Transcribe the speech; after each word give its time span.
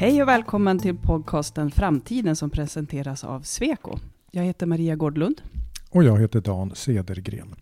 Hej 0.00 0.22
och 0.22 0.28
välkommen 0.28 0.78
till 0.78 0.96
podcasten 0.96 1.70
Framtiden 1.70 2.36
som 2.36 2.50
presenteras 2.50 3.24
av 3.24 3.40
Sweco. 3.40 3.98
Jag 4.30 4.44
heter 4.44 4.66
Maria 4.66 4.96
Gårdlund. 4.96 5.42
Och 5.90 6.04
jag 6.04 6.20
heter 6.20 6.40
Dan 6.40 6.74
Sedergren. 6.74 7.54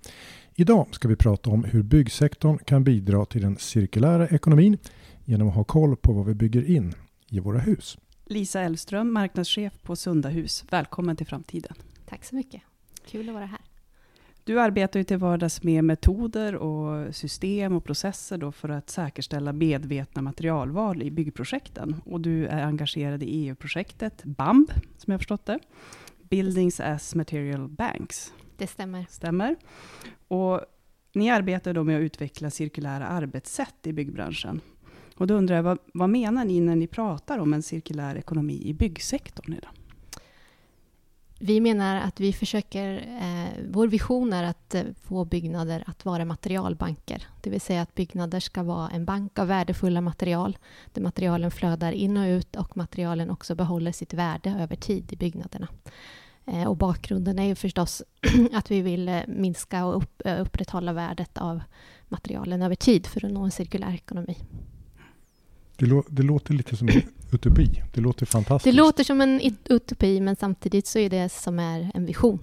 Idag 0.55 0.87
ska 0.91 1.09
vi 1.09 1.17
prata 1.17 1.51
om 1.51 1.65
hur 1.65 1.83
byggsektorn 1.83 2.59
kan 2.59 2.85
bidra 2.85 3.25
till 3.25 3.43
den 3.43 3.57
cirkulära 3.57 4.29
ekonomin 4.29 4.79
genom 5.25 5.49
att 5.49 5.55
ha 5.55 5.65
koll 5.65 5.97
på 5.97 6.13
vad 6.13 6.27
vi 6.27 6.35
bygger 6.35 6.71
in 6.71 6.95
i 7.29 7.41
våra 7.41 7.59
hus. 7.59 7.99
Lisa 8.27 8.61
Elfström, 8.61 9.13
marknadschef 9.13 9.73
på 9.83 9.97
Sunda 9.97 10.29
Hus. 10.29 10.65
Välkommen 10.71 11.17
till 11.17 11.27
Framtiden. 11.27 11.75
Tack 12.07 12.25
så 12.25 12.35
mycket. 12.35 12.63
Kul 13.07 13.29
att 13.29 13.35
vara 13.35 13.47
här. 13.47 13.61
Du 14.49 14.61
arbetar 14.61 15.01
ju 15.01 15.05
till 15.05 15.17
vardags 15.17 15.63
med 15.63 15.85
metoder 15.85 16.55
och 16.55 17.15
system 17.15 17.73
och 17.73 17.85
processer 17.85 18.39
då 18.39 18.53
för 18.53 18.69
att 18.69 18.91
säkerställa 18.91 19.53
medvetna 19.53 20.23
materialval 20.23 21.03
i 21.03 21.11
byggprojekten. 21.11 22.01
Och 22.05 22.21
du 22.21 22.47
är 22.47 22.63
engagerad 22.63 23.23
i 23.23 23.27
EU-projektet 23.27 24.25
BAMB, 24.25 24.71
som 24.97 25.11
jag 25.11 25.21
förstått 25.21 25.47
det. 25.47 25.59
Buildings 26.23 26.81
as 26.81 27.15
Material 27.15 27.69
Banks. 27.69 28.33
Det 28.57 28.67
stämmer. 28.67 29.07
Stämmer. 29.11 29.57
Och 30.29 30.61
ni 31.13 31.31
arbetar 31.31 31.75
då 31.75 31.85
med 31.85 31.97
att 31.97 32.03
utveckla 32.03 32.51
cirkulära 32.51 33.07
arbetssätt 33.07 33.87
i 33.87 33.93
byggbranschen. 33.93 34.61
Och 35.17 35.27
då 35.27 35.35
undrar 35.35 35.57
jag, 35.57 35.63
vad, 35.63 35.79
vad 35.95 36.11
menar 36.11 36.45
ni 36.45 36.61
när 36.61 36.77
ni 36.77 36.87
pratar 36.87 37.39
om 37.39 37.55
en 37.55 37.63
cirkulär 37.63 38.15
ekonomi 38.15 38.63
i 38.65 38.75
byggsektorn 38.75 39.53
idag? 39.53 39.71
Vi 41.41 41.61
menar 41.61 41.97
att 41.97 42.21
vi 42.21 42.33
försöker, 42.33 42.97
eh, 42.97 43.65
vår 43.69 43.89
vision 43.89 44.33
är 44.33 44.43
att 44.43 44.75
eh, 44.75 44.83
få 45.03 45.25
byggnader 45.25 45.85
att 45.87 46.05
vara 46.05 46.25
materialbanker. 46.25 47.27
Det 47.41 47.51
vill 47.51 47.61
säga 47.61 47.83
att 47.83 47.95
byggnader 47.95 48.41
ska 48.41 48.63
vara 48.63 48.91
en 48.91 49.05
bank 49.05 49.39
av 49.39 49.47
värdefulla 49.47 50.01
material, 50.01 50.59
där 50.93 51.03
materialen 51.03 51.51
flödar 51.51 51.93
in 51.93 52.17
och 52.17 52.27
ut 52.27 52.57
och 52.57 52.77
materialen 52.77 53.31
också 53.31 53.55
behåller 53.55 53.93
sitt 53.93 54.15
värde 54.15 54.51
över 54.51 54.77
tid 54.77 55.13
i 55.13 55.17
byggnaderna. 55.17 55.69
Eh, 56.47 56.65
och 56.65 56.77
bakgrunden 56.77 57.39
är 57.39 57.45
ju 57.45 57.55
förstås 57.55 58.03
att 58.53 58.71
vi 58.71 58.81
vill 58.81 59.09
eh, 59.09 59.21
minska 59.27 59.85
och 59.85 59.97
upp, 59.97 60.23
eh, 60.25 60.41
upprätthålla 60.41 60.93
värdet 60.93 61.39
av 61.39 61.61
materialen 62.09 62.63
över 62.63 62.75
tid 62.75 63.07
för 63.07 63.25
att 63.25 63.33
nå 63.33 63.45
en 63.45 63.51
cirkulär 63.51 63.95
ekonomi. 63.95 64.39
Det, 65.77 65.87
lå 65.87 66.05
det 66.09 66.23
låter 66.23 66.55
lite 66.55 66.77
som 66.77 66.89
utopi. 67.33 67.83
Det 67.95 68.01
låter 68.01 68.27
fantastiskt. 68.27 68.77
Det 68.77 68.83
låter 68.83 69.05
som 69.05 69.21
en 69.21 69.41
utopi, 69.65 70.21
men 70.21 70.37
samtidigt 70.37 70.87
så 70.87 70.99
är 70.99 71.11
det 71.11 71.29
som 71.29 71.59
är 71.59 71.91
en 71.95 72.07
vision. 72.07 72.39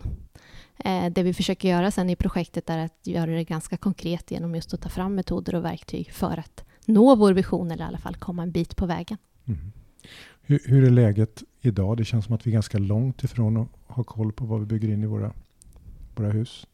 Eh, 0.78 1.05
det 1.11 1.23
vi 1.23 1.33
försöker 1.33 1.69
göra 1.69 1.91
sen 1.91 2.09
i 2.09 2.16
projektet 2.16 2.69
är 2.69 2.78
att 2.78 3.08
göra 3.08 3.31
det 3.31 3.44
ganska 3.44 3.78
konkret 3.78 4.31
genom 4.31 4.56
just 4.56 4.73
att 4.73 4.81
ta 4.81 4.89
fram 4.89 5.16
metoder 5.16 5.56
och 5.56 5.66
verktyg 5.66 6.11
för 6.11 6.39
att 6.39 6.66
nå 6.86 7.16
vår 7.16 7.33
vision, 7.33 7.72
eller 7.72 7.83
i 7.83 7.88
alla 7.88 7.97
fall 7.97 8.16
komma 8.16 8.44
en 8.44 8.52
bit 8.52 8.75
på 8.75 8.86
vägen. 8.86 9.17
Mm. 9.45 9.72
Hur, 10.41 10.59
hur, 10.66 10.83
är 10.83 10.89
läget 10.89 11.44
idag? 11.61 11.97
Det 11.97 12.06
känns 12.06 12.25
som 12.25 12.36
att 12.36 12.47
vi 12.47 12.52
är 12.52 12.53
ganska 12.53 12.78
långt 12.78 13.23
ifrån 13.23 13.58
att 13.58 13.67
ha 13.88 14.03
koll 14.03 14.31
på 14.31 14.45
vad 14.45 14.59
vi 14.59 14.66
bygger 14.66 14.89
in 14.89 15.03
i 15.03 15.08
våra, 15.08 15.33
våra 16.16 16.30
hus. 16.30 16.67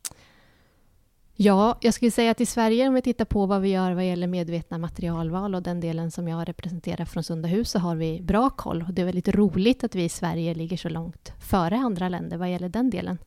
Ja, 1.36 1.78
jag 1.82 1.94
skulle 1.94 2.12
säga 2.12 2.32
att 2.32 2.42
i 2.42 2.46
Sverige, 2.46 2.88
om 2.88 2.94
vi 2.94 3.02
tittar 3.02 3.26
på 3.26 3.46
vad 3.46 3.62
vi 3.62 3.70
gör 3.70 3.92
vad 3.92 4.08
gäller 4.08 4.28
medvetna 4.28 4.78
materialval 4.78 5.56
och 5.56 5.64
den 5.64 5.80
delen 5.80 6.12
som 6.12 6.28
jag 6.28 6.50
representerar 6.50 7.06
från 7.06 7.24
Sunda 7.24 7.48
hus, 7.48 7.72
så 7.72 7.80
har 7.80 7.96
vi 7.96 8.22
bra 8.22 8.50
koll. 8.50 8.86
Och 8.88 8.94
det 8.94 9.02
är 9.02 9.06
väldigt 9.06 9.28
roligt 9.28 9.84
att 9.84 9.96
vi 9.96 10.04
i 10.04 10.10
Sverige 10.10 10.54
ligger 10.54 10.78
så 10.78 10.90
långt 10.90 11.34
före 11.40 11.78
andra 11.78 12.10
länder 12.10 12.38
vad 12.38 12.52
gäller 12.52 12.70
den 12.70 12.90
delen. 12.90 13.18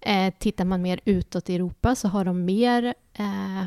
Eh, 0.00 0.34
tittar 0.38 0.64
man 0.64 0.82
mer 0.82 1.00
utåt 1.04 1.50
i 1.50 1.54
Europa 1.54 1.94
så 1.94 2.08
har 2.08 2.24
de 2.24 2.44
mer 2.44 2.94
eh, 3.12 3.64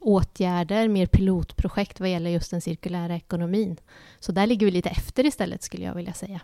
åtgärder, 0.00 0.88
mer 0.88 1.06
pilotprojekt 1.06 2.00
vad 2.00 2.10
gäller 2.10 2.30
just 2.30 2.50
den 2.50 2.60
cirkulära 2.60 3.16
ekonomin. 3.16 3.76
Så 4.20 4.32
där 4.32 4.46
ligger 4.46 4.66
vi 4.66 4.72
lite 4.72 4.88
efter 4.88 5.26
istället, 5.26 5.62
skulle 5.62 5.84
jag 5.84 5.94
vilja 5.94 6.12
säga. 6.12 6.40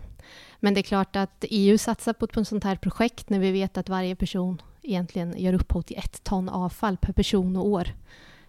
Men 0.61 0.75
det 0.75 0.81
är 0.81 0.83
klart 0.83 1.17
att 1.17 1.45
EU 1.51 1.79
satsar 1.79 2.13
på 2.13 2.25
ett 2.25 2.49
sånt 2.49 2.65
här 2.65 2.77
projekt 2.77 3.31
när 3.31 3.39
vi 3.39 3.53
vet 3.53 3.77
att 3.77 3.89
varje 3.89 4.17
person 4.17 4.63
egentligen 4.87 5.35
gör 5.39 5.53
upphov 5.53 5.83
till 5.83 5.99
ett 5.99 6.25
ton 6.25 6.49
avfall 6.49 6.97
per 6.97 7.13
person 7.13 7.57
och 7.57 7.67
år. 7.67 7.89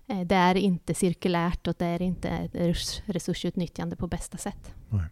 Eh, 0.07 0.21
det 0.21 0.35
är 0.35 0.55
inte 0.55 0.93
cirkulärt 0.93 1.67
och 1.67 1.75
det 1.77 1.85
är 1.85 2.01
inte 2.01 2.49
resursutnyttjande 3.05 3.95
på 3.95 4.07
bästa 4.07 4.37
sätt. 4.37 4.73
Nej. 4.89 5.05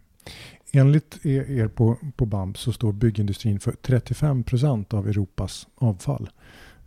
Enligt 0.72 1.26
er 1.26 1.68
på, 1.68 1.96
på 2.16 2.26
BAMP 2.26 2.58
så 2.58 2.72
står 2.72 2.92
byggindustrin 2.92 3.60
för 3.60 3.72
35 3.72 4.42
procent 4.42 4.94
av 4.94 5.08
Europas 5.08 5.68
avfall. 5.74 6.30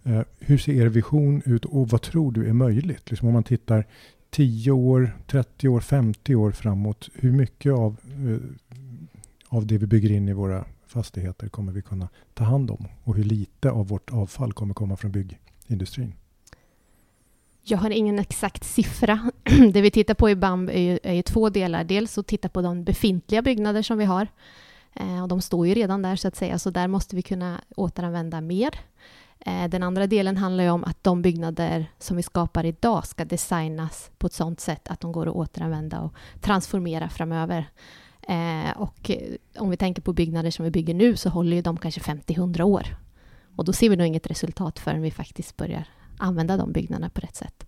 Eh, 0.04 0.22
hur 0.40 0.58
ser 0.58 0.74
er 0.74 0.88
vision 0.88 1.42
ut 1.46 1.66
och 1.66 1.90
vad 1.90 2.02
tror 2.02 2.32
du 2.32 2.50
är 2.50 2.54
möjligt? 2.54 3.10
Liksom 3.10 3.28
om 3.28 3.34
man 3.34 3.44
tittar 3.44 3.88
10 4.30 4.72
år, 4.72 5.18
30 5.28 5.68
år, 5.68 5.80
50 5.80 6.36
år 6.36 6.52
framåt. 6.52 7.10
Hur 7.14 7.32
mycket 7.32 7.74
av, 7.74 7.98
eh, 8.06 8.40
av 9.48 9.68
det 9.68 9.78
vi 9.78 9.88
bygger 9.88 10.12
in 10.12 10.30
i 10.30 10.34
våra 10.34 10.66
fastigheter 10.92 11.50
kommer 11.50 11.72
vi 11.72 11.82
kunna 11.82 12.10
ta 12.34 12.44
hand 12.44 12.72
om? 12.72 12.88
Och 13.04 13.16
hur 13.16 13.24
lite 13.24 13.72
av 13.72 13.88
vårt 13.88 14.10
avfall 14.10 14.54
kommer 14.54 14.74
komma 14.74 14.98
från 14.98 15.12
byggindustrin? 15.12 16.14
Jag 17.64 17.78
har 17.78 17.90
ingen 17.90 18.20
exakt 18.20 18.64
siffra. 18.64 19.32
Det 19.74 19.82
vi 19.82 19.92
tittar 19.92 20.14
på 20.14 20.30
i 20.30 20.36
BAMB 20.36 20.70
är 20.70 20.82
ju, 20.82 21.00
är 21.04 21.14
ju 21.14 21.22
två 21.22 21.50
delar. 21.50 21.84
Dels 21.84 22.18
att 22.18 22.28
titta 22.28 22.50
på 22.50 22.62
de 22.62 22.84
befintliga 22.84 23.42
byggnader 23.42 23.82
som 23.82 23.98
vi 23.98 24.06
har. 24.06 24.28
Eh, 24.94 25.22
och 25.22 25.28
de 25.28 25.42
står 25.42 25.68
ju 25.68 25.74
redan 25.74 26.02
där, 26.02 26.16
så 26.16 26.28
att 26.28 26.36
säga, 26.36 26.60
så 26.60 26.70
där 26.70 26.88
måste 26.88 27.16
vi 27.16 27.22
kunna 27.22 27.62
återanvända 27.76 28.42
mer. 28.42 28.80
Eh, 29.40 29.68
den 29.68 29.84
andra 29.84 30.08
delen 30.08 30.38
handlar 30.38 30.64
ju 30.64 30.70
om 30.70 30.84
att 30.84 31.04
de 31.04 31.22
byggnader 31.22 31.86
som 32.00 32.18
vi 32.18 32.24
skapar 32.24 32.66
idag 32.66 33.08
ska 33.08 33.26
designas 33.26 34.12
på 34.18 34.28
ett 34.28 34.34
sådant 34.34 34.60
sätt 34.60 34.88
att 34.88 35.00
de 35.00 35.12
går 35.12 35.28
att 35.28 35.36
återanvända 35.36 36.00
och 36.00 36.14
transformera 36.42 37.10
framöver. 37.10 37.70
Eh, 38.30 38.72
och 38.78 39.12
eh, 39.12 39.36
om 39.58 39.70
vi 39.70 39.78
tänker 39.78 40.02
på 40.02 40.14
byggnader 40.14 40.52
som 40.52 40.66
vi 40.66 40.72
bygger 40.72 40.94
nu 40.94 41.16
så 41.16 41.30
håller 41.30 41.56
ju 41.56 41.62
de 41.62 41.78
kanske 41.78 42.02
50-100 42.02 42.62
år. 42.62 42.84
Och 43.56 43.66
då 43.66 43.74
ser 43.74 43.90
vi 43.90 43.96
nog 43.96 44.08
inget 44.08 44.28
resultat 44.28 44.80
förrän 44.80 45.02
vi 45.02 45.12
faktiskt 45.12 45.58
börjar 45.58 45.88
använda 46.18 46.58
de 46.58 46.72
byggnaderna 46.72 47.10
på 47.10 47.22
rätt 47.22 47.36
sätt. 47.36 47.68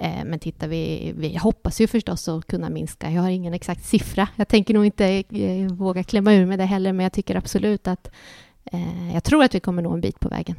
Eh, 0.00 0.24
men 0.24 0.38
tittar 0.38 0.68
vi, 0.68 1.12
vi 1.16 1.36
hoppas 1.36 1.80
ju 1.80 1.86
förstås 1.86 2.28
att 2.28 2.46
kunna 2.46 2.70
minska. 2.70 3.10
Jag 3.10 3.22
har 3.22 3.30
ingen 3.30 3.54
exakt 3.54 3.84
siffra. 3.84 4.28
Jag 4.36 4.48
tänker 4.48 4.74
nog 4.74 4.84
inte 4.84 5.24
eh, 5.28 5.72
våga 5.72 6.04
klämma 6.04 6.34
ur 6.34 6.46
med 6.46 6.58
det 6.58 6.64
heller, 6.64 6.92
men 6.92 7.04
jag 7.04 7.12
tycker 7.12 7.36
absolut 7.36 7.88
att 7.88 8.10
eh, 8.64 9.14
jag 9.14 9.24
tror 9.24 9.44
att 9.44 9.54
vi 9.54 9.60
kommer 9.60 9.82
nå 9.82 9.92
en 9.92 10.00
bit 10.00 10.20
på 10.20 10.28
vägen. 10.28 10.56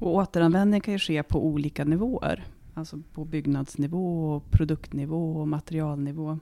Och 0.00 0.14
återanvändning 0.14 0.80
kan 0.80 0.92
ju 0.94 0.98
ske 0.98 1.22
på 1.22 1.46
olika 1.46 1.84
nivåer. 1.84 2.46
Alltså 2.74 3.02
på 3.12 3.24
byggnadsnivå, 3.24 4.40
produktnivå 4.50 5.36
och 5.36 5.48
materialnivå. 5.48 6.38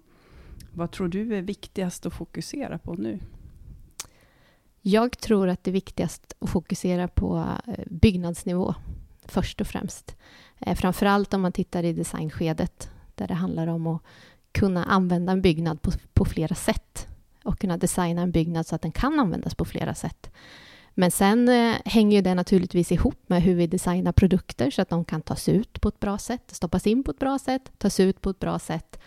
Vad 0.77 0.91
tror 0.91 1.09
du 1.09 1.37
är 1.37 1.43
viktigast 1.43 2.07
att 2.07 2.15
fokusera 2.15 2.79
på 2.79 2.95
nu? 2.95 3.19
Jag 4.81 5.19
tror 5.19 5.49
att 5.49 5.65
det 5.65 5.71
är 5.71 5.73
viktigast 5.73 6.37
att 6.39 6.51
fokusera 6.51 7.09
på 7.09 7.57
eh, 7.67 7.85
byggnadsnivå 7.87 8.75
först 9.25 9.61
och 9.61 9.67
främst. 9.67 10.17
Eh, 10.59 10.75
framförallt 10.75 11.35
om 11.35 11.43
man 11.43 11.53
tittar 11.53 11.83
i 11.83 11.93
designskedet 11.93 12.91
där 13.15 13.29
det 13.29 13.35
handlar 13.35 13.67
om 13.67 13.87
att 13.87 14.03
kunna 14.53 14.85
använda 14.85 15.33
en 15.33 15.43
byggnad 15.43 15.83
på, 15.83 15.91
på 16.13 16.25
flera 16.25 16.55
sätt 16.55 17.09
och 17.45 17.59
kunna 17.59 17.77
designa 17.77 18.23
en 18.23 18.31
byggnad 18.31 18.67
så 18.67 18.75
att 18.75 18.83
den 18.83 18.93
kan 18.93 19.21
användas 19.21 19.55
på 19.55 19.65
flera 19.65 19.95
sätt. 19.95 20.31
Men 20.95 21.11
sen 21.11 21.49
eh, 21.49 21.75
hänger 21.85 22.23
det 22.23 22.35
naturligtvis 22.35 22.93
ihop 22.93 23.19
med 23.27 23.43
hur 23.43 23.55
vi 23.55 23.67
designar 23.67 24.13
produkter 24.13 24.71
så 24.71 24.83
att 24.83 24.89
de 24.89 25.05
kan 25.05 25.23
tas 25.23 25.49
ut 25.49 25.81
på 25.81 25.89
ett 25.89 26.01
bra 26.01 26.19
sätt, 26.19 26.43
stoppas 26.47 26.87
in 26.87 27.05
på 27.05 27.11
ett 27.11 27.19
bra 27.19 27.39
sätt, 27.39 27.73
tas 27.79 28.01
ut 28.01 28.21
på 28.21 28.31
ett 28.31 28.39
bra 28.39 28.59
sätt 28.59 28.99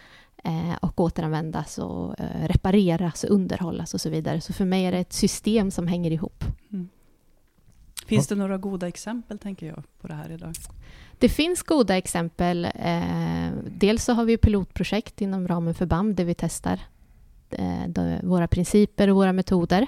och 0.82 1.00
återanvändas 1.00 1.78
och 1.78 2.20
eh, 2.20 2.48
repareras 2.48 3.24
och 3.24 3.30
underhållas 3.30 3.94
och 3.94 4.02
så 4.02 4.10
vidare. 4.10 4.42
Så 4.42 4.54
för 4.54 4.66
mig 4.66 4.86
är 4.86 4.92
det 4.92 4.98
ett 4.98 5.14
system 5.14 5.72
som 5.72 5.88
hänger 5.88 6.12
ihop. 6.12 6.44
Mm. 6.72 6.90
Finns 8.06 8.28
det 8.28 8.36
några 8.36 8.58
goda 8.58 8.88
exempel, 8.88 9.40
tänker 9.40 9.68
jag, 9.68 9.84
på 10.02 10.08
det 10.08 10.14
här 10.14 10.32
idag? 10.32 10.54
Det 11.20 11.30
finns 11.30 11.64
goda 11.64 11.98
exempel. 11.98 12.66
Eh, 12.66 13.50
dels 13.78 14.04
så 14.04 14.14
har 14.14 14.26
vi 14.26 14.38
pilotprojekt 14.38 15.22
inom 15.22 15.48
ramen 15.48 15.74
för 15.74 15.86
BAM 15.86 16.16
där 16.16 16.26
vi 16.26 16.34
testar 16.34 16.80
eh, 17.50 18.22
våra 18.24 18.48
principer 18.48 19.08
och 19.08 19.16
våra 19.16 19.34
metoder. 19.34 19.88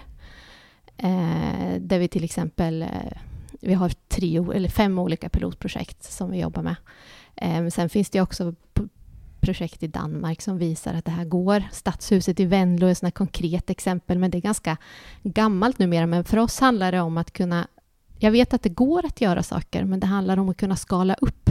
Eh, 0.97 1.75
där 1.79 1.99
vi 1.99 2.07
till 2.07 2.23
exempel 2.23 2.81
eh, 2.81 2.89
vi 3.61 3.73
har 3.73 3.89
tre, 3.89 4.37
eller 4.37 4.69
fem 4.69 4.99
olika 4.99 5.29
pilotprojekt 5.29 6.03
som 6.03 6.31
vi 6.31 6.39
jobbar 6.39 6.61
med. 6.63 6.75
Eh, 7.35 7.67
sen 7.67 7.89
finns 7.89 8.09
det 8.09 8.21
också 8.21 8.55
projekt 9.41 9.83
i 9.83 9.87
Danmark 9.87 10.41
som 10.41 10.57
visar 10.57 10.93
att 10.93 11.05
det 11.05 11.11
här 11.11 11.25
går. 11.25 11.63
Stadshuset 11.71 12.39
i 12.39 12.45
Venlo 12.45 12.87
är 12.87 13.05
ett 13.05 13.13
konkret 13.13 13.69
exempel, 13.69 14.19
men 14.19 14.31
det 14.31 14.37
är 14.37 14.41
ganska 14.41 14.77
gammalt 15.23 15.79
numera. 15.79 16.05
Men 16.05 16.23
för 16.23 16.37
oss 16.37 16.59
handlar 16.59 16.91
det 16.91 17.01
om 17.01 17.17
att 17.17 17.33
kunna... 17.33 17.67
Jag 18.19 18.31
vet 18.31 18.53
att 18.53 18.61
det 18.61 18.69
går 18.69 19.05
att 19.05 19.21
göra 19.21 19.43
saker, 19.43 19.83
men 19.83 19.99
det 19.99 20.07
handlar 20.07 20.37
om 20.37 20.49
att 20.49 20.57
kunna 20.57 20.75
skala 20.75 21.13
upp. 21.13 21.49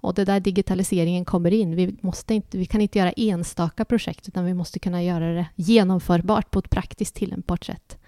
Och 0.00 0.14
det 0.14 0.24
där 0.24 0.40
digitaliseringen 0.40 1.24
kommer 1.24 1.52
in. 1.52 1.76
Vi, 1.76 1.96
måste 2.00 2.34
inte, 2.34 2.58
vi 2.58 2.66
kan 2.66 2.80
inte 2.80 2.98
göra 2.98 3.12
enstaka 3.12 3.84
projekt, 3.84 4.28
utan 4.28 4.44
vi 4.44 4.54
måste 4.54 4.78
kunna 4.78 5.02
göra 5.02 5.32
det 5.32 5.46
genomförbart 5.54 6.50
på 6.50 6.58
ett 6.58 6.70
praktiskt 6.70 7.14
tillämpbart 7.14 7.64
sätt 7.64 7.98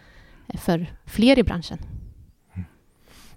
eh, 0.46 0.60
för 0.60 0.86
fler 1.04 1.38
i 1.38 1.42
branschen. 1.42 1.78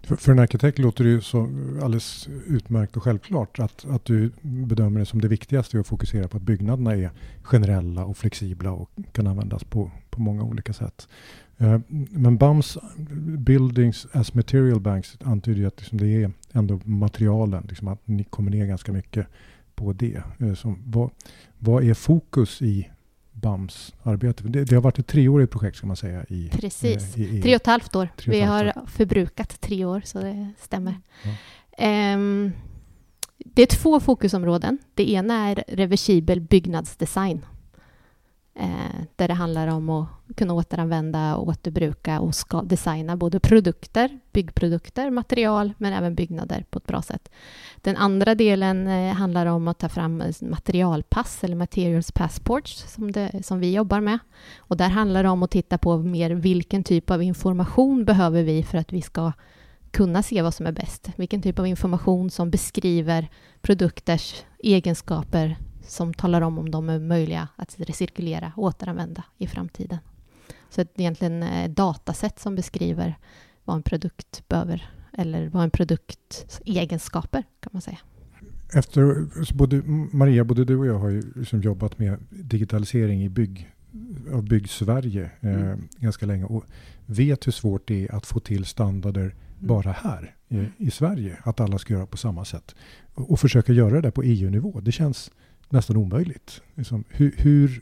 För, 0.09 0.15
för 0.15 0.31
en 0.31 0.39
arkitekt 0.39 0.79
låter 0.79 1.03
det 1.03 1.09
ju 1.09 1.21
så 1.21 1.43
alldeles 1.83 2.29
utmärkt 2.47 2.97
och 2.97 3.03
självklart 3.03 3.59
att, 3.59 3.85
att 3.89 4.05
du 4.05 4.31
bedömer 4.41 4.99
det 4.99 5.05
som 5.05 5.21
det 5.21 5.27
viktigaste 5.27 5.79
att 5.79 5.87
fokusera 5.87 6.27
på 6.27 6.37
att 6.37 6.43
byggnaderna 6.43 6.95
är 6.95 7.11
generella 7.41 8.05
och 8.05 8.17
flexibla 8.17 8.71
och 8.71 8.89
kan 9.11 9.27
användas 9.27 9.63
på, 9.63 9.91
på 10.09 10.21
många 10.21 10.43
olika 10.43 10.73
sätt. 10.73 11.07
Eh, 11.57 11.79
men 12.09 12.37
BAMs 12.37 12.77
Buildings 13.37 14.07
as 14.11 14.33
Material 14.33 14.79
Banks 14.79 15.17
antyder 15.23 15.59
ju 15.59 15.67
att 15.67 15.79
liksom 15.79 15.97
det 15.97 16.23
är 16.23 16.31
ändå 16.51 16.79
materialen, 16.83 17.65
liksom 17.69 17.87
att 17.87 18.07
ni 18.07 18.23
kommer 18.23 18.51
ner 18.51 18.65
ganska 18.65 18.91
mycket 18.91 19.27
på 19.75 19.93
det. 19.93 20.23
Eh, 20.39 20.53
så 20.53 20.75
vad, 20.85 21.09
vad 21.57 21.83
är 21.83 21.93
fokus 21.93 22.61
i 22.61 22.89
BAMs 23.41 23.93
arbete? 24.03 24.43
Det, 24.43 24.63
det, 24.63 24.75
har 24.75 24.81
varit 24.81 24.99
ett 24.99 25.07
treårigt 25.07 25.51
projekt 25.51 25.77
ska 25.77 25.87
man 25.87 25.95
säga. 25.95 26.25
I, 26.29 26.49
Precis, 26.49 27.17
i, 27.17 27.37
i, 27.37 27.41
tre 27.41 27.55
och 27.55 27.61
ett 27.61 27.67
halvt 27.67 27.95
år. 27.95 28.09
Ett 28.17 28.27
Vi 28.27 28.41
har 28.41 28.73
förbrukat 28.87 29.61
tre 29.61 29.85
år, 29.85 30.01
så 30.05 30.19
det 30.19 30.53
stämmer. 30.59 30.95
Ja. 31.77 32.13
Um, 32.13 32.51
det 33.37 33.61
är 33.61 33.65
två 33.65 33.99
fokusområden. 33.99 34.77
Det 34.93 35.11
ena 35.11 35.49
är 35.49 35.63
reversibel 35.67 36.41
byggnadsdesign 36.41 37.45
eh, 38.59 39.05
där 39.15 39.27
det 39.27 39.33
handlar 39.33 39.67
om 39.67 39.89
att 39.89 40.07
kunna 40.35 40.53
återanvända, 40.53 41.37
återbruka 41.37 42.19
och 42.19 42.35
ska 42.35 42.61
designa 42.61 43.17
både 43.17 43.39
produkter, 43.39 44.19
byggprodukter, 44.31 45.09
material, 45.09 45.73
men 45.77 45.93
även 45.93 46.15
byggnader 46.15 46.65
på 46.69 46.77
ett 46.77 46.87
bra 46.87 47.01
sätt. 47.01 47.29
Den 47.75 47.97
andra 47.97 48.35
delen 48.35 48.87
eh, 48.87 49.13
handlar 49.13 49.45
om 49.45 49.67
att 49.67 49.79
ta 49.79 49.89
fram 49.89 50.23
materialpass 50.41 51.43
eller 51.43 51.55
materials 51.55 52.11
passports 52.11 52.85
som, 52.87 53.11
det, 53.11 53.45
som 53.45 53.59
vi 53.59 53.73
jobbar 53.73 53.99
med. 53.99 54.19
Och 54.57 54.77
där 54.77 54.89
handlar 54.89 55.23
det 55.23 55.29
om 55.29 55.43
att 55.43 55.51
titta 55.51 55.77
på 55.77 55.97
mer 55.97 56.29
vilken 56.29 56.83
typ 56.83 57.11
av 57.11 57.23
information 57.23 58.05
behöver 58.05 58.43
vi 58.43 58.63
för 58.63 58.77
att 58.77 58.93
vi 58.93 59.01
ska 59.01 59.31
kunna 59.91 60.23
se 60.23 60.41
vad 60.41 60.53
som 60.53 60.65
är 60.65 60.71
bäst. 60.71 61.09
Vilken 61.15 61.41
typ 61.41 61.59
av 61.59 61.67
information 61.67 62.29
som 62.29 62.49
beskriver 62.49 63.27
produkters 63.61 64.43
egenskaper, 64.59 65.57
som 65.89 66.13
talar 66.13 66.41
om 66.41 66.59
om 66.59 66.71
de 66.71 66.89
är 66.89 66.99
möjliga 66.99 67.47
att 67.55 67.75
recirkulera 67.79 68.51
och 68.55 68.63
återanvända 68.63 69.23
i 69.37 69.47
framtiden. 69.47 69.97
Så 70.69 70.81
det 70.81 70.89
är 70.95 71.01
egentligen 71.01 71.43
eh, 71.43 71.69
datasätt 71.69 72.39
som 72.39 72.55
beskriver 72.55 73.15
vad 73.63 73.75
en 73.75 73.83
produkt 73.83 74.47
behöver 74.47 74.89
eller 75.13 75.49
vad 75.49 75.63
en 75.63 75.71
produkts 75.71 76.61
egenskaper 76.65 77.43
kan 77.59 77.69
man 77.73 77.81
säga. 77.81 77.97
Efter, 78.73 79.27
både, 79.53 79.81
Maria, 80.11 80.43
både 80.43 80.65
du 80.65 80.77
och 80.77 80.85
jag 80.85 80.99
har 80.99 81.09
ju 81.09 81.23
liksom 81.35 81.61
jobbat 81.61 81.99
med 81.99 82.17
digitalisering 82.29 83.23
i 83.23 83.29
bygg, 83.29 83.75
av 84.33 84.43
Byggsverige 84.43 85.31
eh, 85.41 85.53
mm. 85.53 85.87
ganska 85.97 86.25
länge 86.25 86.45
och 86.45 86.63
vet 87.05 87.47
hur 87.47 87.51
svårt 87.51 87.87
det 87.87 88.07
är 88.07 88.15
att 88.15 88.25
få 88.25 88.39
till 88.39 88.65
standarder 88.65 89.21
mm. 89.21 89.35
bara 89.59 89.91
här 89.91 90.35
i, 90.47 90.55
mm. 90.55 90.71
i, 90.77 90.91
Sverige. 90.91 91.37
Att 91.43 91.59
alla 91.59 91.77
ska 91.77 91.93
göra 91.93 92.05
på 92.05 92.17
samma 92.17 92.45
sätt. 92.45 92.75
Och, 93.13 93.31
och 93.31 93.39
försöka 93.39 93.73
göra 93.73 94.01
det 94.01 94.11
på 94.11 94.23
EU-nivå. 94.23 94.79
Det 94.79 94.91
känns 94.91 95.31
nästan 95.69 95.97
omöjligt. 95.97 96.61
Liksom, 96.75 97.03
hur, 97.09 97.33
hur, 97.37 97.81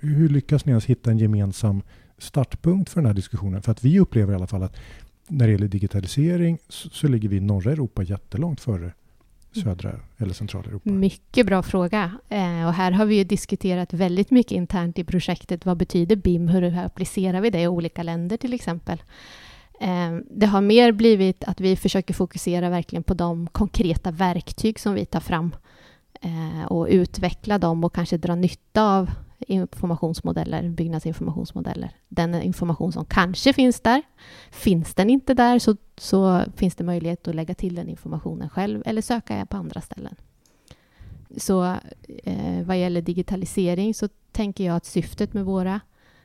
hur 0.00 0.28
lyckas 0.28 0.64
ni 0.64 0.70
ens 0.70 0.86
hitta 0.86 1.10
en 1.10 1.18
gemensam 1.18 1.82
startpunkt 2.18 2.90
för 2.90 3.00
den 3.00 3.06
här 3.06 3.14
diskussionen? 3.14 3.62
För 3.62 3.72
att 3.72 3.84
vi 3.84 4.00
upplever 4.00 4.32
i 4.32 4.36
alla 4.36 4.46
fall 4.46 4.62
att 4.62 4.76
när 5.28 5.46
det 5.46 5.52
gäller 5.52 5.68
digitalisering 5.68 6.58
så, 6.68 6.88
så 6.88 7.08
ligger 7.08 7.28
vi 7.28 7.36
i 7.36 7.40
norra 7.40 7.72
Europa 7.72 8.02
jättelångt 8.02 8.60
före 8.60 8.92
södra 9.62 9.92
eller 10.18 10.34
centrala 10.34 10.68
Europa? 10.68 10.90
Mycket 10.90 11.46
bra 11.46 11.62
fråga. 11.62 12.12
Eh, 12.28 12.66
och 12.66 12.72
här 12.72 12.92
har 12.92 13.06
vi 13.06 13.14
ju 13.14 13.24
diskuterat 13.24 13.92
väldigt 13.92 14.30
mycket 14.30 14.52
internt 14.52 14.98
i 14.98 15.04
projektet. 15.04 15.66
Vad 15.66 15.76
betyder 15.76 16.16
BIM? 16.16 16.48
Hur 16.48 16.78
applicerar 16.78 17.40
vi 17.40 17.50
det 17.50 17.60
i 17.60 17.68
olika 17.68 18.02
länder 18.02 18.36
till 18.36 18.54
exempel? 18.54 19.02
Eh, 19.80 20.16
det 20.30 20.46
har 20.46 20.60
mer 20.60 20.92
blivit 20.92 21.44
att 21.44 21.60
vi 21.60 21.76
försöker 21.76 22.14
fokusera 22.14 22.70
verkligen 22.70 23.02
på 23.02 23.14
de 23.14 23.46
konkreta 23.46 24.10
verktyg 24.10 24.80
som 24.80 24.94
vi 24.94 25.04
tar 25.04 25.20
fram 25.20 25.46
eh, 25.46 25.58
Eh, 26.24 26.64
och 26.64 26.86
utveckla 26.90 27.58
dem 27.58 27.84
och 27.84 27.94
kanske 27.94 28.16
dra 28.16 28.34
nytta 28.34 28.82
av 28.82 29.10
informationsmodeller, 29.38 30.68
byggnadsinformationsmodeller. 30.68 31.96
Den 32.08 32.42
information 32.42 32.92
som 32.92 33.04
kanske 33.04 33.52
finns 33.52 33.80
där. 33.80 34.02
Finns 34.50 34.94
den 34.94 35.10
inte 35.10 35.34
där 35.34 35.58
så, 35.58 35.76
så 35.96 36.42
finns 36.56 36.74
det 36.74 36.84
möjlighet 36.84 37.28
att 37.28 37.34
lägga 37.34 37.54
till 37.54 37.74
den 37.74 37.88
informationen 37.88 38.48
själv 38.48 38.82
eller 38.86 39.02
söka 39.02 39.46
på 39.46 39.56
andra 39.56 39.80
ställen. 39.80 40.14
Så 41.36 41.76
eh, 42.24 42.62
vad 42.64 42.78
gäller 42.78 43.02
digitalisering 43.02 43.94
så 43.94 44.08
tänker 44.32 44.64
jag 44.64 44.76
att 44.76 44.86
syftet 44.86 45.32
med 45.32 45.44
våra 45.44 45.80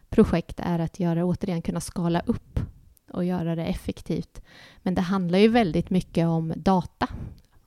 projekt 0.09 0.59
är 0.59 0.79
att 0.79 0.99
göra, 0.99 1.25
återigen 1.25 1.61
kunna 1.61 1.81
skala 1.81 2.21
upp 2.25 2.59
och 3.11 3.25
göra 3.25 3.55
det 3.55 3.65
effektivt. 3.65 4.41
Men 4.77 4.95
det 4.95 5.01
handlar 5.01 5.39
ju 5.39 5.47
väldigt 5.47 5.89
mycket 5.89 6.27
om 6.27 6.53
data 6.55 7.07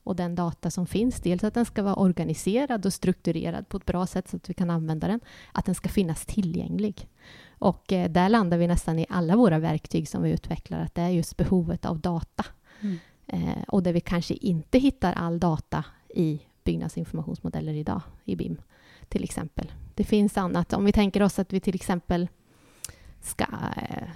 och 0.05 0.17
den 0.17 0.35
data 0.35 0.71
som 0.71 0.87
finns. 0.87 1.21
Dels 1.21 1.45
att 1.45 1.55
den 1.55 1.65
ska 1.65 1.83
vara 1.83 1.95
organiserad 1.95 2.87
och 2.87 2.93
strukturerad 2.93 3.69
på 3.69 3.77
ett 3.77 3.87
bra 3.87 4.07
sätt 4.07 4.29
så 4.29 4.37
att 4.37 4.51
vi 4.51 4.55
kan 4.55 4.71
använda 4.71 5.09
den. 5.09 5.21
Att 5.53 5.65
den 5.65 5.75
ska 5.75 5.89
finnas 5.89 6.27
tillgänglig. 6.27 7.09
Och 7.59 7.93
eh, 7.93 8.11
där 8.11 8.29
landar 8.29 8.59
vi 8.59 8.67
nästan 8.67 8.99
i 8.99 9.07
alla 9.09 9.37
våra 9.37 9.59
verktyg 9.59 10.09
som 10.09 10.23
vi 10.23 10.31
utvecklar, 10.31 10.81
att 10.81 10.95
det 10.95 11.03
är 11.03 11.09
just 11.09 11.37
behovet 11.37 11.85
av 11.85 12.01
data. 12.01 12.45
Mm. 12.81 12.99
Eh, 13.27 13.63
och 13.69 13.83
där 13.83 13.93
vi 13.93 14.01
kanske 14.01 14.35
inte 14.35 14.79
hittar 14.79 15.13
all 15.13 15.41
data 15.41 15.85
i 16.09 16.41
byggnadsinformationsmodeller 16.65 17.73
idag, 17.73 18.03
i 18.25 18.37
BIM 18.37 18.61
till 19.09 19.25
exempel. 19.25 19.73
Det 19.95 20.05
finns 20.05 20.39
annat. 20.39 20.73
Om 20.73 20.85
vi 20.85 20.93
tänker 20.93 21.23
oss 21.23 21.39
att 21.39 21.53
vi 21.53 21.61
till 21.61 21.75
exempel 21.75 22.29
ska 23.21 23.45
eh, 23.77 24.09